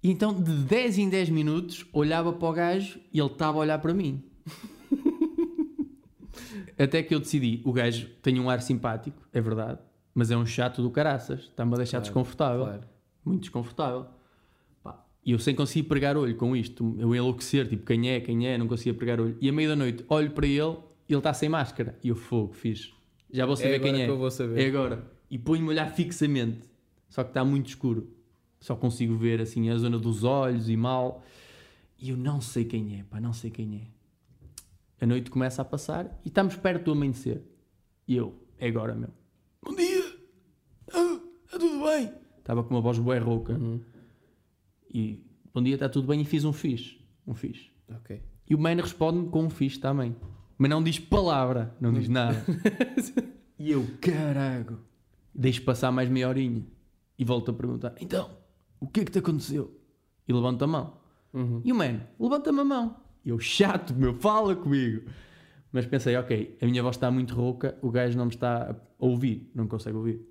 E 0.00 0.10
então, 0.10 0.32
de 0.32 0.52
10 0.52 0.98
em 0.98 1.08
10 1.08 1.30
minutos, 1.30 1.84
olhava 1.92 2.32
para 2.32 2.48
o 2.48 2.52
gajo 2.52 3.00
e 3.12 3.18
ele 3.18 3.28
estava 3.28 3.58
a 3.58 3.60
olhar 3.60 3.78
para 3.80 3.92
mim. 3.92 4.22
Até 6.78 7.02
que 7.02 7.12
eu 7.12 7.18
decidi: 7.18 7.60
o 7.64 7.72
gajo 7.72 8.08
tem 8.22 8.38
um 8.38 8.48
ar 8.48 8.62
simpático, 8.62 9.26
é 9.32 9.40
verdade, 9.40 9.80
mas 10.14 10.30
é 10.30 10.36
um 10.36 10.46
chato 10.46 10.80
do 10.80 10.90
caraças, 10.90 11.40
está-me 11.40 11.74
a 11.74 11.78
deixar 11.78 11.98
desconfortável. 11.98 12.64
claro. 12.64 12.97
Muito 13.28 13.42
desconfortável. 13.42 14.06
E 15.24 15.32
eu 15.32 15.38
sem 15.38 15.54
conseguir 15.54 15.82
pregar 15.82 16.16
olho 16.16 16.34
com 16.36 16.56
isto, 16.56 16.96
eu 16.98 17.14
enlouquecer, 17.14 17.68
tipo, 17.68 17.84
quem 17.84 18.08
é, 18.08 18.18
quem 18.18 18.46
é, 18.46 18.56
não 18.56 18.66
conseguia 18.66 18.94
pregar 18.94 19.20
olho. 19.20 19.36
E 19.38 19.48
à 19.48 19.52
meia 19.52 19.68
da 19.68 19.76
noite 19.76 20.02
olho 20.08 20.30
para 20.30 20.46
ele 20.46 20.76
e 21.06 21.12
ele 21.12 21.18
está 21.18 21.34
sem 21.34 21.50
máscara. 21.50 21.98
E 22.02 22.08
eu 22.08 22.16
fogo, 22.16 22.54
fiz. 22.54 22.94
Já 23.30 23.44
vou 23.44 23.54
saber 23.54 23.74
agora 23.74 23.92
quem 23.92 24.02
é. 24.02 24.04
que 24.06 24.10
eu 24.10 24.16
vou 24.16 24.30
saber. 24.30 24.58
É 24.58 24.66
agora. 24.66 25.06
E 25.30 25.36
ponho-me 25.36 25.68
a 25.68 25.70
olhar 25.72 25.90
fixamente. 25.90 26.60
Só 27.10 27.22
que 27.22 27.30
está 27.30 27.44
muito 27.44 27.66
escuro. 27.66 28.08
Só 28.58 28.74
consigo 28.74 29.16
ver 29.16 29.42
assim 29.42 29.68
a 29.68 29.76
zona 29.76 29.98
dos 29.98 30.24
olhos 30.24 30.70
e 30.70 30.76
mal. 30.78 31.22
E 31.98 32.08
eu 32.08 32.16
não 32.16 32.40
sei 32.40 32.64
quem 32.64 32.98
é, 32.98 33.02
pá, 33.04 33.20
não 33.20 33.34
sei 33.34 33.50
quem 33.50 33.76
é. 33.76 35.04
A 35.04 35.06
noite 35.06 35.30
começa 35.30 35.60
a 35.60 35.64
passar 35.64 36.06
e 36.24 36.28
estamos 36.28 36.56
perto 36.56 36.86
do 36.86 36.92
amanhecer. 36.92 37.42
E 38.06 38.16
eu, 38.16 38.34
é 38.58 38.66
agora, 38.66 38.94
meu. 38.94 39.10
Bom 39.62 39.74
dia! 39.74 40.04
Ah, 40.94 41.20
está 41.44 41.58
tudo 41.58 41.84
bem? 41.84 42.27
Estava 42.48 42.64
com 42.64 42.74
uma 42.74 42.80
voz 42.80 42.98
bué 42.98 43.18
rouca. 43.18 43.60
E 44.88 45.22
bom 45.52 45.62
dia, 45.62 45.74
está 45.74 45.86
tudo 45.86 46.08
bem? 46.08 46.22
E 46.22 46.24
fiz 46.24 46.46
um 46.46 46.52
fixe. 46.54 46.98
Um 47.26 47.34
fixe. 47.34 47.70
Ok. 47.94 48.22
E 48.48 48.54
o 48.54 48.58
man 48.58 48.76
responde-me 48.76 49.28
com 49.28 49.44
um 49.44 49.50
fixe 49.50 49.78
também. 49.78 50.16
Mas 50.56 50.70
não 50.70 50.82
diz 50.82 50.98
palavra, 50.98 51.76
não 51.78 51.92
diz 51.92 52.08
nada. 52.08 52.42
e 53.58 53.70
eu, 53.70 53.86
carago. 54.00 54.78
Deixo 55.34 55.60
passar 55.60 55.92
mais 55.92 56.08
meia 56.08 56.26
horinha. 56.26 56.64
E 57.18 57.22
volto 57.22 57.50
a 57.50 57.54
perguntar: 57.54 57.94
então, 58.00 58.30
o 58.80 58.86
que 58.86 59.00
é 59.00 59.04
que 59.04 59.12
te 59.12 59.18
aconteceu? 59.18 59.78
E 60.26 60.32
levanta 60.32 60.64
a 60.64 60.68
mão. 60.68 60.94
E 61.62 61.70
o 61.70 61.74
man, 61.74 62.00
levanta-me 62.18 62.60
a 62.60 62.64
mão. 62.64 62.96
E 63.26 63.28
eu, 63.28 63.38
chato, 63.38 63.94
meu, 63.94 64.14
fala 64.14 64.56
comigo. 64.56 65.02
Mas 65.70 65.84
pensei: 65.84 66.16
ok, 66.16 66.56
a 66.62 66.64
minha 66.64 66.82
voz 66.82 66.96
está 66.96 67.10
muito 67.10 67.34
rouca, 67.34 67.76
o 67.82 67.90
gajo 67.90 68.16
não 68.16 68.24
me 68.24 68.32
está 68.32 68.70
a 68.70 68.76
ouvir, 68.98 69.50
não 69.54 69.68
consegue 69.68 69.98
ouvir. 69.98 70.27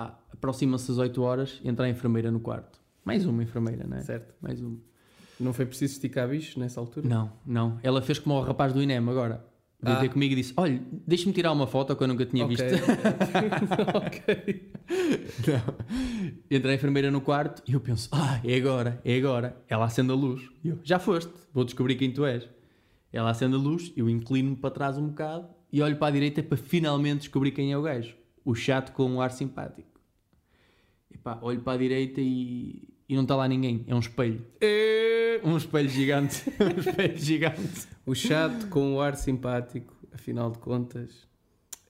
Pá, 0.00 0.18
aproxima-se 0.32 0.90
às 0.90 0.98
8 0.98 1.20
horas, 1.22 1.60
entra 1.64 1.84
a 1.86 1.88
enfermeira 1.88 2.30
no 2.30 2.40
quarto. 2.40 2.80
Mais 3.04 3.26
uma 3.26 3.42
enfermeira, 3.42 3.86
não 3.86 3.98
é? 3.98 4.00
Certo. 4.00 4.34
Mais 4.40 4.60
uma. 4.60 4.78
Não 5.38 5.52
foi 5.52 5.66
preciso 5.66 5.94
esticar 5.94 6.28
bicho 6.28 6.58
nessa 6.60 6.80
altura? 6.80 7.08
Não, 7.08 7.32
não. 7.46 7.78
Ela 7.82 8.00
fez 8.02 8.18
como 8.18 8.34
o 8.36 8.40
rapaz 8.42 8.72
do 8.72 8.82
INEM 8.82 8.98
agora. 9.08 9.44
Veio 9.82 9.96
Ah. 9.96 10.00
ter 10.00 10.10
comigo 10.10 10.32
e 10.34 10.36
disse: 10.36 10.52
Olha, 10.56 10.80
deixa-me 11.06 11.32
tirar 11.32 11.52
uma 11.52 11.66
foto 11.66 11.96
que 11.96 12.02
eu 12.02 12.08
nunca 12.08 12.26
tinha 12.26 12.44
Ok. 12.44 12.54
visto. 12.56 12.84
ok. 13.96 14.70
Não. 15.48 15.74
Entra 16.50 16.70
a 16.70 16.74
enfermeira 16.74 17.10
no 17.10 17.20
quarto 17.22 17.62
e 17.66 17.72
eu 17.72 17.80
penso: 17.80 18.08
Ah, 18.12 18.40
é 18.44 18.56
agora, 18.56 19.00
é 19.04 19.16
agora. 19.16 19.56
Ela 19.68 19.86
acende 19.86 20.10
a 20.10 20.14
luz. 20.14 20.42
E 20.62 20.68
eu: 20.68 20.78
Já 20.82 20.98
foste, 20.98 21.32
vou 21.52 21.64
descobrir 21.64 21.94
quem 21.96 22.12
tu 22.12 22.24
és. 22.26 22.46
Ela 23.12 23.30
acende 23.30 23.54
a 23.54 23.58
luz, 23.58 23.92
eu 23.96 24.08
inclino-me 24.08 24.56
para 24.56 24.70
trás 24.70 24.96
um 24.98 25.08
bocado 25.08 25.48
e 25.72 25.80
olho 25.82 25.96
para 25.96 26.08
a 26.08 26.10
direita 26.10 26.42
para 26.42 26.56
finalmente 26.58 27.20
descobrir 27.20 27.50
quem 27.50 27.72
é 27.72 27.78
o 27.78 27.82
gajo. 27.82 28.14
O 28.44 28.54
chato 28.54 28.92
com 28.92 29.04
um 29.10 29.20
ar 29.20 29.30
simpático. 29.32 29.89
Epá, 31.14 31.38
olho 31.42 31.60
para 31.60 31.74
a 31.74 31.76
direita 31.76 32.20
e, 32.20 32.88
e 33.08 33.14
não 33.14 33.22
está 33.22 33.36
lá 33.36 33.46
ninguém. 33.48 33.84
É 33.86 33.94
um 33.94 33.98
espelho. 33.98 34.44
Um 35.42 35.56
espelho 35.56 35.88
gigante. 35.88 36.44
um 36.60 36.80
espelho 36.80 37.16
gigante. 37.18 37.88
O 38.06 38.14
chato 38.14 38.68
com 38.68 38.94
o 38.94 39.00
ar 39.00 39.16
simpático, 39.16 39.94
afinal 40.12 40.50
de 40.50 40.58
contas, 40.58 41.26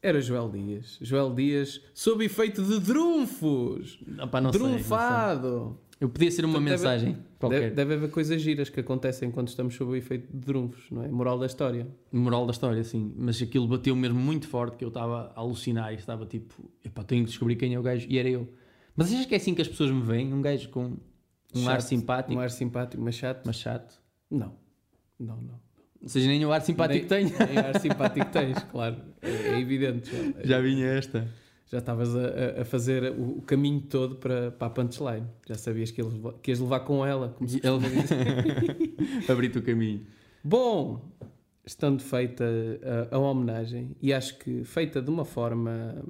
era 0.03 0.21
Joel 0.21 0.49
Dias. 0.49 0.99
Joel 1.03 1.35
Dias 1.35 1.81
sob 1.93 2.25
efeito 2.25 2.63
de 2.63 2.79
drunfos. 2.81 3.99
Opá, 4.23 4.41
não 4.41 4.53
sei, 4.53 4.61
não 4.61 4.69
sei. 4.71 4.79
Drunfado. 4.79 5.79
Eu 6.01 6.09
podia 6.09 6.31
ser 6.31 6.47
uma 6.47 6.55
Deve- 6.59 6.71
mensagem 6.71 7.19
qualquer. 7.39 7.61
Deve, 7.61 7.75
deve 7.75 7.95
haver 7.95 8.11
coisas 8.11 8.41
giras 8.41 8.71
que 8.71 8.81
acontecem 8.81 9.31
quando 9.31 9.49
estamos 9.49 9.75
sob 9.75 9.91
o 9.93 9.97
efeito 9.97 10.33
de 10.33 10.39
drunfos, 10.47 10.91
não 10.91 11.03
é? 11.05 11.09
Moral 11.09 11.39
da 11.39 11.45
história. 11.45 11.87
Moral 12.11 12.47
da 12.47 12.53
história, 12.53 12.83
sim. 12.83 13.13
Mas 13.19 13.43
aquilo 13.43 13.69
bateu 13.69 13.95
mesmo 13.95 14.19
muito 14.19 14.49
forte 14.49 14.79
que 14.79 14.85
eu 14.85 14.89
estava 14.89 15.31
a 15.37 15.41
alucinar 15.41 15.93
e 15.93 15.97
estava 15.97 16.25
tipo, 16.25 16.55
epá, 16.83 17.05
tenho 17.05 17.25
que 17.25 17.29
descobrir 17.31 17.57
quem 17.57 17.75
é 17.75 17.79
o 17.79 17.83
gajo. 17.83 18.07
E 18.09 18.19
era 18.19 18.31
eu. 18.31 18.49
Mas 18.97 19.13
achas 19.13 19.27
que 19.27 19.35
é 19.35 19.37
assim 19.37 19.55
que 19.55 19.63
as 19.63 19.69
pessoas 19.69 19.91
me 19.91 20.03
veem? 20.03 20.33
Um 20.33 20.43
gajo 20.43 20.69
com 20.71 20.97
um 21.55 21.69
ar 21.69 21.81
Chato. 21.81 21.89
simpático, 21.89 22.35
Um 22.35 22.41
ar 22.41 22.51
simpático, 22.51 23.03
mas 23.03 23.15
chato. 23.15 23.43
mas 23.47 23.57
chato. 23.57 24.01
Não. 24.31 24.55
Não, 25.19 25.37
não. 25.41 25.61
Ou 26.03 26.09
seja, 26.09 26.29
nem 26.29 26.45
o 26.47 26.53
ar 26.53 26.63
simpático 26.63 27.07
nem, 27.13 27.29
tenho. 27.29 27.49
Nem 27.49 27.59
ar 27.59 27.79
simpático 27.81 28.27
tens, 28.33 28.59
claro. 28.65 28.97
É, 29.21 29.31
é 29.31 29.61
evidente. 29.61 30.11
Joel. 30.11 30.35
Já 30.45 30.61
vinha 30.61 30.87
esta. 30.87 31.29
Já 31.67 31.79
estavas 31.79 32.15
a, 32.17 32.63
a- 32.63 32.65
fazer 32.65 33.13
o, 33.13 33.39
o 33.39 33.43
caminho 33.43 33.81
todo 33.83 34.17
para, 34.17 34.51
para 34.51 34.67
a 34.67 34.71
punchline. 34.71 35.27
Já 35.47 35.57
sabias 35.57 35.91
que, 35.91 36.01
ias 36.01 36.13
levar- 36.13 36.33
que 36.35 36.51
ias 36.51 36.59
levar 36.61 36.81
com 36.81 37.05
ela. 37.05 37.29
Como 37.37 37.49
se 37.49 37.59
Ele... 37.63 39.25
Abrir-te 39.29 39.59
o 39.59 39.63
caminho. 39.63 40.07
Bom, 40.43 41.13
estando 41.67 42.03
feita 42.03 42.45
a, 43.11 43.15
a 43.15 43.19
homenagem 43.19 43.95
e 44.01 44.13
acho 44.13 44.39
que 44.39 44.65
feita 44.65 45.01
de 45.03 45.11
uma 45.11 45.25
forma 45.25 46.03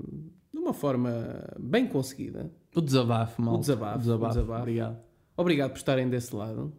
de 0.52 0.58
uma 0.58 0.72
forma 0.72 1.44
bem 1.58 1.86
conseguida. 1.86 2.50
O 2.74 2.80
desabafo, 2.80 3.42
mal. 3.42 3.54
O 3.56 3.58
desabafo, 3.58 3.96
o 3.96 3.98
desabafo. 3.98 4.52
Obrigado. 4.62 4.98
Obrigado 5.36 5.70
por 5.70 5.78
estarem 5.78 6.08
desse 6.08 6.34
lado. 6.34 6.72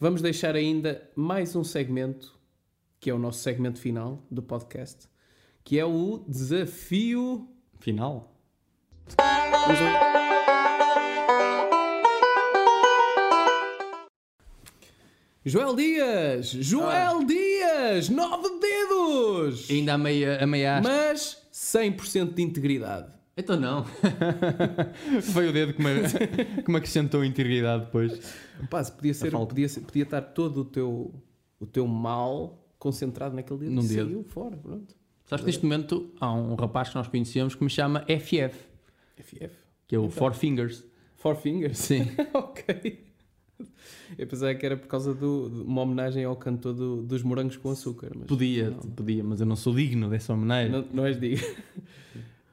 Vamos 0.00 0.22
deixar 0.22 0.54
ainda 0.56 1.10
mais 1.14 1.54
um 1.54 1.62
segmento, 1.62 2.38
que 2.98 3.10
é 3.10 3.14
o 3.14 3.18
nosso 3.18 3.40
segmento 3.40 3.78
final 3.78 4.22
do 4.30 4.42
podcast, 4.42 5.08
que 5.62 5.78
é 5.78 5.84
o 5.84 6.24
desafio. 6.26 7.48
Final. 7.80 8.34
Joel 15.44 15.76
Dias! 15.76 16.46
Joel 16.48 17.24
Dias! 17.24 18.08
Nove 18.08 18.48
dedos! 18.60 19.70
Ainda 19.70 19.94
a 19.94 19.98
meia, 19.98 20.42
a 20.42 20.46
meia. 20.46 20.80
Mas 20.82 21.46
100% 21.52 22.34
de 22.34 22.42
integridade. 22.42 23.17
Então 23.38 23.58
não. 23.58 23.84
Foi 25.32 25.48
o 25.48 25.52
dedo 25.52 25.72
que 25.74 25.82
me, 25.82 25.90
que 26.64 26.70
me 26.70 26.76
acrescentou 26.76 27.24
integridade 27.24 27.84
depois. 27.86 28.34
Pá, 28.68 28.82
se 28.82 28.90
podia, 28.92 29.14
ser, 29.14 29.30
falta. 29.30 29.46
podia, 29.54 29.68
ser- 29.68 29.80
podia 29.82 30.02
estar 30.02 30.20
todo 30.20 30.62
o 30.62 30.64
teu, 30.64 31.14
o 31.60 31.66
teu 31.66 31.86
mal 31.86 32.66
concentrado 32.78 33.34
naquele 33.36 33.60
dedo 33.60 33.72
Num 33.72 33.82
e 33.84 33.88
dedo. 33.88 34.06
saiu 34.08 34.24
fora. 34.24 34.56
Pronto. 34.56 34.94
Sabes 35.24 35.42
que 35.42 35.46
neste 35.46 35.62
momento 35.64 36.10
há 36.20 36.32
um 36.32 36.54
rapaz 36.54 36.88
que 36.88 36.94
nós 36.96 37.06
conhecemos 37.06 37.54
que 37.54 37.62
me 37.62 37.70
chama 37.70 38.00
FF, 38.08 38.56
FF. 39.18 39.50
que 39.86 39.94
é 39.94 39.98
o 39.98 40.08
Four 40.10 40.34
Fingers. 40.34 40.84
Four 41.16 41.34
fingers? 41.36 41.78
Sim. 41.78 42.06
ok. 42.32 43.06
Eu 44.16 44.26
pensava 44.28 44.54
que 44.54 44.64
era 44.64 44.76
por 44.76 44.86
causa 44.86 45.12
de 45.14 45.24
uma 45.24 45.82
homenagem 45.82 46.24
ao 46.24 46.36
cantor 46.36 46.72
do- 46.72 47.02
dos 47.02 47.22
morangos 47.24 47.56
com 47.56 47.70
açúcar. 47.70 48.10
Mas 48.16 48.26
Podia, 48.26 48.70
não, 48.70 48.78
podia, 48.78 49.22
mas 49.24 49.40
eu 49.40 49.46
não 49.46 49.56
sou 49.56 49.74
digno 49.74 50.08
dessa 50.08 50.32
homenagem. 50.32 50.70
não, 50.72 50.84
não 50.94 51.04
és 51.04 51.18
diga. 51.20 51.44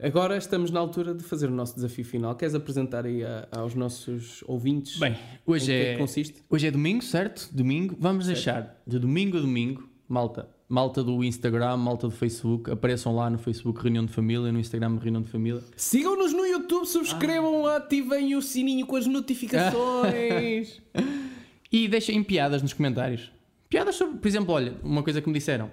Agora 0.02 0.36
estamos 0.38 0.72
na 0.72 0.80
altura 0.80 1.14
de 1.14 1.24
fazer 1.24 1.48
o 1.48 1.52
nosso 1.52 1.76
desafio 1.76 2.04
final. 2.04 2.36
Queres 2.36 2.54
apresentar 2.54 3.06
aí 3.06 3.24
a- 3.24 3.48
aos 3.52 3.74
nossos 3.76 4.44
ouvintes 4.46 4.98
Bem, 5.00 5.14
em 5.14 5.18
hoje 5.46 5.66
que 5.68 5.72
é 5.72 5.84
é, 5.90 5.94
que 5.94 6.00
consiste? 6.00 6.44
hoje 6.50 6.68
é 6.68 6.72
domingo, 6.72 7.02
certo? 7.04 7.50
Domingo. 7.54 7.96
Vamos 7.98 8.26
deixar 8.28 8.82
de 8.86 9.00
domingo 9.00 9.38
a 9.38 9.42
domingo, 9.42 9.88
malta. 10.08 10.50
Malta 10.68 11.04
do 11.04 11.24
Instagram, 11.24 11.78
malta 11.78 12.08
do 12.08 12.14
Facebook. 12.14 12.70
Apareçam 12.72 13.16
lá 13.16 13.30
no 13.30 13.38
Facebook 13.38 13.80
Reunião 13.82 14.04
de 14.06 14.12
Família, 14.12 14.52
no 14.52 14.60
Instagram 14.60 14.98
Reunião 15.00 15.22
de 15.22 15.30
Família. 15.30 15.62
Sigam-nos 15.78 16.34
no 16.34 16.44
YouTube, 16.46 16.86
subscrevam, 16.88 17.68
ativem 17.68 18.36
o 18.36 18.42
sininho 18.42 18.86
com 18.88 18.96
as 18.96 19.06
notificações. 19.08 20.82
E 21.72 21.90
deixem 21.90 22.24
piadas 22.24 22.62
nos 22.62 22.72
comentários. 22.72 23.30
Piadas 23.68 23.96
sobre, 23.96 24.18
por 24.20 24.28
exemplo, 24.28 24.54
olha, 24.54 24.76
uma 24.82 25.04
coisa 25.04 25.20
que 25.22 25.28
me 25.28 25.34
disseram: 25.34 25.70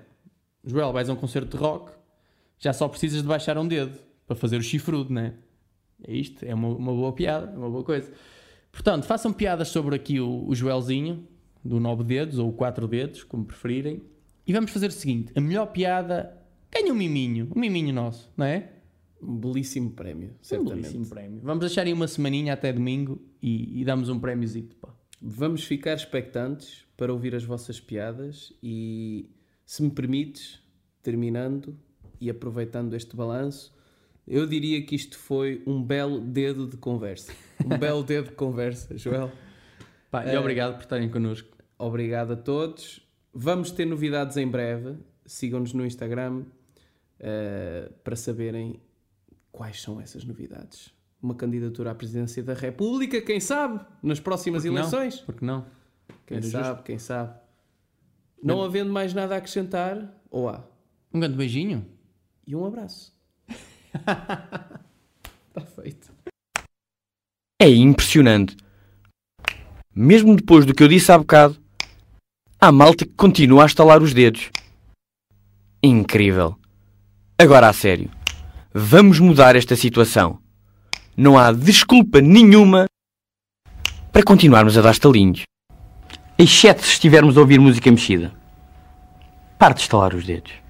Joel, 0.64 0.92
vais 0.92 1.08
a 1.08 1.12
um 1.12 1.16
concerto 1.16 1.56
de 1.56 1.62
rock, 1.62 1.92
já 2.58 2.72
só 2.72 2.88
precisas 2.88 3.22
de 3.22 3.28
baixar 3.28 3.56
um 3.56 3.68
dedo 3.68 3.96
para 4.34 4.40
fazer 4.40 4.56
o 4.56 4.62
chifrudo, 4.62 5.12
né? 5.12 5.34
É 6.06 6.14
isto, 6.14 6.44
é 6.44 6.54
uma, 6.54 6.68
uma 6.68 6.92
boa 6.92 7.12
piada, 7.12 7.52
é 7.52 7.56
uma 7.56 7.70
boa 7.70 7.84
coisa. 7.84 8.12
Portanto, 8.70 9.04
façam 9.04 9.32
piadas 9.32 9.68
sobre 9.68 9.94
aqui 9.94 10.18
o, 10.18 10.48
o 10.48 10.54
Joelzinho, 10.54 11.26
do 11.64 11.78
9 11.78 12.02
dedos 12.02 12.38
ou 12.38 12.52
4 12.52 12.88
dedos, 12.88 13.22
como 13.22 13.44
preferirem. 13.44 14.02
E 14.46 14.52
vamos 14.52 14.70
fazer 14.70 14.88
o 14.88 14.92
seguinte: 14.92 15.32
a 15.36 15.40
melhor 15.40 15.66
piada 15.66 16.36
ganha 16.72 16.92
um 16.92 16.96
miminho, 16.96 17.50
um 17.54 17.60
miminho 17.60 17.92
nosso, 17.92 18.32
não 18.36 18.46
é? 18.46 18.70
um 19.22 19.36
belíssimo 19.36 19.92
prémio, 19.92 20.30
Um 20.30 20.34
certamente. 20.44 20.74
belíssimo 20.74 21.06
prémio. 21.06 21.40
Vamos 21.42 21.60
deixar 21.60 21.86
aí 21.86 21.92
uma 21.92 22.08
semaninha 22.08 22.54
até 22.54 22.72
domingo 22.72 23.22
e, 23.40 23.80
e 23.80 23.84
damos 23.84 24.08
um 24.08 24.18
prémiozito, 24.18 24.74
pá. 24.76 24.88
Vamos 25.20 25.62
ficar 25.64 25.94
expectantes 25.94 26.84
para 26.96 27.12
ouvir 27.12 27.34
as 27.34 27.44
vossas 27.44 27.78
piadas 27.80 28.52
e, 28.60 29.30
se 29.64 29.82
me 29.82 29.90
permites, 29.90 30.60
terminando 31.00 31.78
e 32.20 32.28
aproveitando 32.28 32.94
este 32.94 33.14
balanço, 33.14 33.72
eu 34.26 34.46
diria 34.46 34.82
que 34.82 34.94
isto 34.94 35.18
foi 35.18 35.62
um 35.66 35.82
belo 35.82 36.20
dedo 36.20 36.66
de 36.66 36.76
conversa. 36.76 37.32
Um 37.64 37.76
belo 37.78 38.02
dedo 38.02 38.30
de 38.30 38.34
conversa, 38.34 38.96
Joel. 38.96 39.30
Pá. 40.10 40.24
E 40.26 40.36
obrigado 40.36 40.74
por 40.74 40.82
estarem 40.82 41.08
connosco. 41.08 41.48
Obrigado 41.78 42.32
a 42.34 42.36
todos. 42.36 43.06
Vamos 43.32 43.70
ter 43.70 43.84
novidades 43.84 44.36
em 44.36 44.46
breve. 44.46 44.96
Sigam-nos 45.24 45.72
no 45.72 45.84
Instagram 45.84 46.44
eh, 47.18 47.90
para 48.04 48.16
saberem 48.16 48.80
quais 49.50 49.80
são 49.80 50.00
essas 50.00 50.24
novidades. 50.24 50.92
Uma 51.22 51.34
candidatura 51.34 51.92
à 51.92 51.94
presidência 51.94 52.42
da 52.42 52.54
República, 52.54 53.20
quem 53.20 53.38
sabe, 53.38 53.84
nas 54.02 54.18
próximas 54.18 54.62
Porque 54.62 54.74
não? 54.74 54.80
eleições. 54.80 55.20
Porque 55.20 55.44
não? 55.44 55.66
Quem 56.26 56.38
Era 56.38 56.46
sabe, 56.46 56.82
quem 56.82 56.98
sabe. 56.98 57.38
Não 58.42 58.60
havendo 58.62 58.92
mais 58.92 59.14
nada 59.14 59.34
a 59.34 59.38
acrescentar, 59.38 60.20
ou 60.30 60.48
há. 60.48 60.64
Um 61.14 61.20
grande 61.20 61.36
beijinho. 61.36 61.86
E 62.44 62.56
um 62.56 62.64
abraço. 62.64 63.11
Está 63.94 65.60
feito. 65.82 66.12
É 67.60 67.68
impressionante. 67.68 68.56
Mesmo 69.94 70.34
depois 70.34 70.64
do 70.64 70.74
que 70.74 70.82
eu 70.82 70.88
disse 70.88 71.12
há 71.12 71.18
bocado, 71.18 71.56
há 72.60 72.72
malta 72.72 73.04
que 73.04 73.12
continua 73.12 73.64
a 73.64 73.66
estalar 73.66 74.02
os 74.02 74.14
dedos. 74.14 74.50
Incrível. 75.82 76.58
Agora 77.38 77.68
a 77.68 77.72
sério. 77.72 78.10
Vamos 78.72 79.18
mudar 79.18 79.54
esta 79.54 79.76
situação. 79.76 80.38
Não 81.16 81.36
há 81.36 81.52
desculpa 81.52 82.20
nenhuma 82.20 82.86
para 84.10 84.22
continuarmos 84.22 84.78
a 84.78 84.80
dar 84.80 84.92
estalinhos. 84.92 85.42
Exceto 86.38 86.82
se 86.82 86.92
estivermos 86.92 87.36
a 87.36 87.40
ouvir 87.40 87.60
música 87.60 87.90
mexida. 87.90 88.32
Pare 89.58 89.74
de 89.74 89.80
estalar 89.80 90.14
os 90.14 90.24
dedos. 90.24 90.61